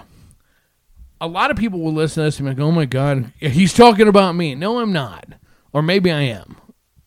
a 1.19 1.27
lot 1.27 1.51
of 1.51 1.57
people 1.57 1.79
will 1.79 1.93
listen 1.93 2.21
to 2.21 2.25
this 2.25 2.39
and 2.39 2.45
be 2.45 2.51
like, 2.51 2.59
"Oh 2.59 2.71
my 2.71 2.85
god, 2.85 3.31
he's 3.39 3.73
talking 3.73 4.07
about 4.07 4.35
me." 4.35 4.55
No, 4.55 4.79
I'm 4.79 4.93
not, 4.93 5.25
or 5.73 5.81
maybe 5.81 6.11
I 6.11 6.21
am. 6.21 6.57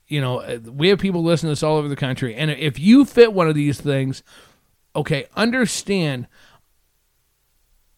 You 0.06 0.20
know, 0.20 0.40
uh, 0.40 0.58
we 0.64 0.88
have 0.88 0.98
people 0.98 1.22
listen 1.22 1.48
to 1.48 1.52
this 1.52 1.62
all 1.62 1.76
over 1.76 1.88
the 1.88 1.96
country, 1.96 2.34
and 2.34 2.50
if 2.50 2.78
you 2.78 3.04
fit 3.04 3.32
one 3.32 3.48
of 3.48 3.54
these 3.54 3.80
things, 3.80 4.22
okay, 4.96 5.26
understand. 5.36 6.26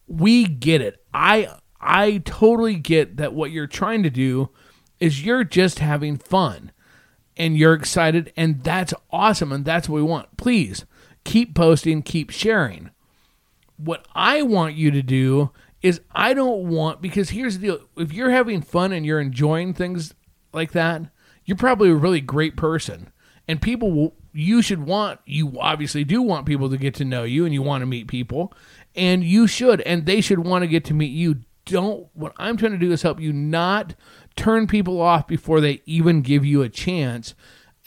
We 0.07 0.45
get 0.45 0.81
it. 0.81 1.01
I 1.13 1.47
I 1.79 2.21
totally 2.25 2.75
get 2.75 3.17
that 3.17 3.33
what 3.33 3.51
you're 3.51 3.65
trying 3.65 4.03
to 4.03 4.09
do 4.09 4.49
is 4.99 5.25
you're 5.25 5.45
just 5.45 5.79
having 5.79 6.17
fun 6.17 6.71
and 7.37 7.57
you're 7.57 7.73
excited, 7.73 8.31
and 8.35 8.61
that's 8.63 8.93
awesome, 9.09 9.51
and 9.51 9.63
that's 9.65 9.87
what 9.89 9.95
we 9.95 10.03
want. 10.03 10.35
Please 10.37 10.85
keep 11.23 11.55
posting, 11.55 12.01
keep 12.01 12.29
sharing. 12.29 12.91
What 13.83 14.07
I 14.13 14.41
want 14.41 14.75
you 14.75 14.91
to 14.91 15.01
do 15.01 15.51
is, 15.81 16.01
I 16.11 16.33
don't 16.33 16.69
want, 16.69 17.01
because 17.01 17.31
here's 17.31 17.57
the 17.57 17.67
deal. 17.67 17.79
If 17.97 18.13
you're 18.13 18.29
having 18.29 18.61
fun 18.61 18.91
and 18.91 19.05
you're 19.05 19.19
enjoying 19.19 19.73
things 19.73 20.13
like 20.53 20.73
that, 20.73 21.01
you're 21.45 21.57
probably 21.57 21.89
a 21.89 21.95
really 21.95 22.21
great 22.21 22.55
person. 22.55 23.11
And 23.47 23.61
people 23.61 23.91
will, 23.91 24.13
you 24.31 24.61
should 24.61 24.85
want, 24.85 25.19
you 25.25 25.59
obviously 25.59 26.03
do 26.03 26.21
want 26.21 26.45
people 26.45 26.69
to 26.69 26.77
get 26.77 26.93
to 26.95 27.05
know 27.05 27.23
you 27.23 27.45
and 27.45 27.53
you 27.53 27.63
want 27.63 27.81
to 27.81 27.87
meet 27.87 28.07
people, 28.07 28.53
and 28.95 29.23
you 29.23 29.47
should, 29.47 29.81
and 29.81 30.05
they 30.05 30.21
should 30.21 30.39
want 30.39 30.61
to 30.61 30.67
get 30.67 30.85
to 30.85 30.93
meet 30.93 31.11
you. 31.11 31.41
Don't 31.65 32.07
what 32.13 32.33
I'm 32.37 32.57
trying 32.57 32.71
to 32.71 32.77
do 32.77 32.91
is 32.91 33.03
help 33.03 33.19
you 33.19 33.31
not 33.31 33.93
turn 34.35 34.67
people 34.67 34.99
off 34.99 35.27
before 35.27 35.61
they 35.61 35.81
even 35.85 36.21
give 36.21 36.43
you 36.43 36.63
a 36.63 36.69
chance 36.69 37.35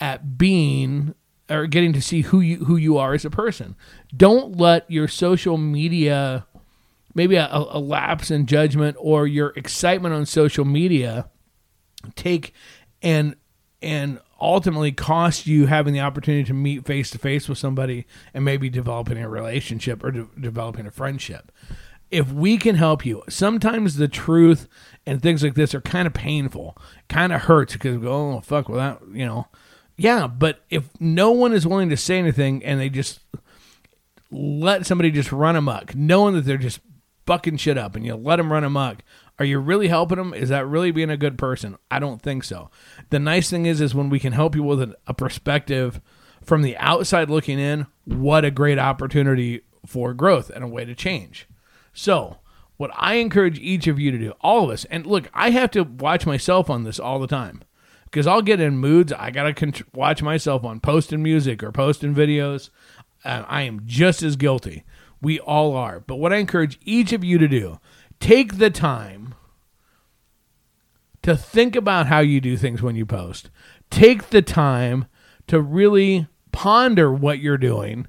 at 0.01 0.39
being 0.39 1.15
or 1.51 1.67
getting 1.67 1.93
to 1.93 2.01
see 2.01 2.23
who 2.23 2.41
you 2.41 2.65
who 2.65 2.77
you 2.77 2.99
are 2.99 3.15
as 3.15 3.25
a 3.25 3.31
person. 3.31 3.77
Don't 4.17 4.57
let 4.57 4.91
your 4.91 5.09
social 5.09 5.59
media 5.59 6.47
maybe 7.15 7.37
a, 7.37 7.49
a 7.51 7.79
lapse 7.79 8.31
in 8.31 8.47
judgment 8.47 8.97
or 8.99 9.27
your 9.27 9.53
excitement 9.57 10.15
on 10.15 10.27
social 10.27 10.65
media 10.65 11.29
take 12.17 12.53
and 13.03 13.37
and 13.83 14.21
ultimately 14.41 14.93
cost 14.93 15.47
you 15.47 15.67
having 15.67 15.95
the 15.95 16.01
opportunity 16.01 16.45
to 16.45 16.55
meet 16.55 16.85
face 16.85 17.11
to 17.11 17.19
face 17.19 17.49
with 17.49 17.59
somebody 17.59 18.07
and 18.33 18.45
maybe 18.45 18.69
developing 18.69 19.19
a 19.19 19.29
relationship 19.29 20.03
or 20.03 20.11
de- 20.11 20.29
developing 20.39 20.87
a 20.87 20.91
friendship 20.91 21.53
if 22.15 22.31
we 22.31 22.59
can 22.59 22.77
help 22.77 23.05
you, 23.05 23.25
sometimes 23.29 23.97
the 23.97 24.07
truth 24.07 24.69
and 25.05 25.21
things 25.21 25.43
like 25.43 25.55
this 25.55 25.75
are 25.75 25.81
kind 25.81 26.07
of 26.07 26.15
painful, 26.15 26.79
kind 27.09 27.33
of 27.33 27.43
hurts 27.43 27.73
because 27.73 27.97
we 27.97 28.05
go, 28.05 28.35
oh 28.37 28.41
fuck, 28.41 28.69
well 28.69 28.79
that 28.79 29.01
you 29.13 29.27
know, 29.27 29.49
yeah. 29.97 30.27
But 30.27 30.65
if 30.71 30.89
no 31.01 31.31
one 31.31 31.53
is 31.53 31.67
willing 31.67 31.91
to 31.91 31.97
say 31.97 32.19
anything 32.19 32.65
and 32.65 32.81
they 32.81 32.89
just 32.89 33.21
let 34.31 34.87
somebody 34.87 35.11
just 35.11 35.33
run 35.33 35.57
amok, 35.57 35.95
knowing 35.95 36.35
that 36.35 36.43
they're 36.43 36.57
just 36.57 36.81
bucking 37.27 37.57
shit 37.57 37.79
up, 37.79 37.97
and 37.97 38.05
you 38.05 38.15
let 38.15 38.37
them 38.37 38.53
run 38.53 38.65
amok, 38.65 39.03
are 39.39 39.45
you 39.45 39.59
really 39.59 39.89
helping 39.89 40.19
them? 40.19 40.35
Is 40.35 40.49
that 40.51 40.67
really 40.67 40.91
being 40.91 41.11
a 41.11 41.17
good 41.17 41.39
person? 41.39 41.77
I 41.91 41.99
don't 41.99 42.23
think 42.23 42.45
so. 42.45 42.71
The 43.11 43.19
nice 43.19 43.51
thing 43.51 43.67
is, 43.67 43.81
is 43.81 43.95
when 43.95 44.11
we 44.11 44.21
can 44.21 44.33
help 44.33 44.55
you 44.55 44.63
with 44.63 44.95
a 45.07 45.15
perspective 45.15 46.01
from 46.43 46.63
the 46.63 46.77
outside 46.77 47.31
looking 47.31 47.59
in, 47.59 47.87
what 48.05 48.45
a 48.45 48.51
great 48.51 48.79
opportunity 48.79 49.63
for 49.87 50.15
growth 50.15 50.51
and 50.51 50.63
a 50.63 50.69
way 50.69 50.85
to 50.85 50.95
change. 50.95 51.49
So, 51.93 52.39
what 52.77 52.91
I 52.95 53.15
encourage 53.15 53.59
each 53.59 53.87
of 53.87 53.99
you 53.99 54.11
to 54.11 54.19
do, 54.19 54.33
all 54.41 54.65
of 54.65 54.71
us, 54.71 54.85
and 54.87 55.07
look, 55.07 55.31
I 55.33 55.51
have 55.51 55.71
to 55.73 55.83
watch 55.83 56.27
myself 56.27 56.69
on 56.69 56.85
this 56.85 56.99
all 56.99 57.19
the 57.19 57.27
time 57.27 57.63
because 58.15 58.29
I'll 58.29 58.43
get 58.43 58.61
in 58.61 58.79
moods. 58.79 59.13
I 59.13 59.33
got 59.33 59.43
to 59.43 59.53
con- 59.53 59.75
watch 59.93 60.23
myself 60.23 60.63
on 60.63 60.79
posting 60.79 61.21
music 61.21 61.65
or 61.65 61.73
posting 61.73 62.15
videos. 62.15 62.71
Uh, 63.25 63.43
I 63.49 63.63
am 63.63 63.81
just 63.87 64.23
as 64.23 64.37
guilty. 64.37 64.85
We 65.21 65.41
all 65.41 65.75
are. 65.75 65.99
But 65.99 66.17
what 66.17 66.33
I 66.33 66.37
encourage 66.37 66.79
each 66.85 67.13
of 67.13 67.25
you 67.25 67.39
to 67.39 67.49
do, 67.49 67.81
take 68.21 68.59
the 68.59 68.71
time 68.71 69.35
to 71.23 71.37
think 71.37 71.75
about 71.75 72.07
how 72.07 72.21
you 72.21 72.41
do 72.41 72.57
things 72.57 72.81
when 72.81 72.95
you 72.95 73.05
post. 73.05 73.51
Take 73.91 74.31
the 74.31 74.43
time 74.43 75.07
to 75.49 75.61
really 75.61 76.29
ponder 76.53 77.13
what 77.13 77.41
you're 77.41 77.59
doing 77.59 78.07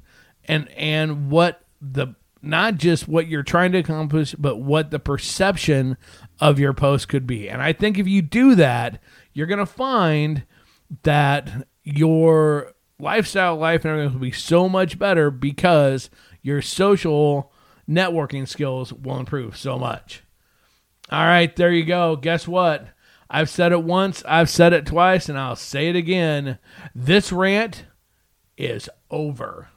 and 0.48 0.70
and 0.78 1.32
what 1.32 1.64
the 1.82 2.14
not 2.44 2.76
just 2.76 3.08
what 3.08 3.28
you're 3.28 3.42
trying 3.42 3.72
to 3.72 3.80
accomplish, 3.80 4.36
but 4.36 4.58
what 4.58 4.92
the 4.92 5.00
perception 5.00 5.98
of 6.40 6.60
your 6.60 6.74
post 6.74 7.08
could 7.08 7.26
be. 7.26 7.50
And 7.50 7.60
I 7.60 7.74
think 7.74 7.98
if 7.98 8.08
you 8.08 8.22
do 8.22 8.54
that, 8.54 9.02
you're 9.36 9.46
going 9.46 9.60
to 9.60 9.66
find 9.68 10.44
that 11.04 11.68
your 11.84 12.74
lifestyle 12.98 13.58
life 13.58 13.84
and 13.86 13.92
everything 13.92 14.14
will 14.14 14.20
be 14.20 14.32
so 14.32 14.68
much 14.68 14.98
better 14.98 15.30
because 15.30 16.10
your 16.42 16.62
social 16.62 17.52
networking 17.88 18.48
skills 18.48 18.92
will 18.92 19.20
improve 19.20 19.58
so 19.58 19.78
much. 19.78 20.24
All 21.12 21.26
right, 21.26 21.56
there 21.56 21.72
you 21.72 21.86
go. 21.86 22.16
Guess 22.16 22.48
what? 22.48 22.88
I've 23.30 23.50
said 23.50 23.72
it 23.72 23.84
once, 23.84 24.24
I've 24.26 24.50
said 24.50 24.72
it 24.72 24.86
twice, 24.86 25.28
and 25.30 25.38
I'll 25.38 25.56
say 25.56 25.90
it 25.90 25.96
again. 25.96 26.58
This 26.96 27.32
rant 27.32 27.86
is 28.58 28.90
over. 29.12 29.70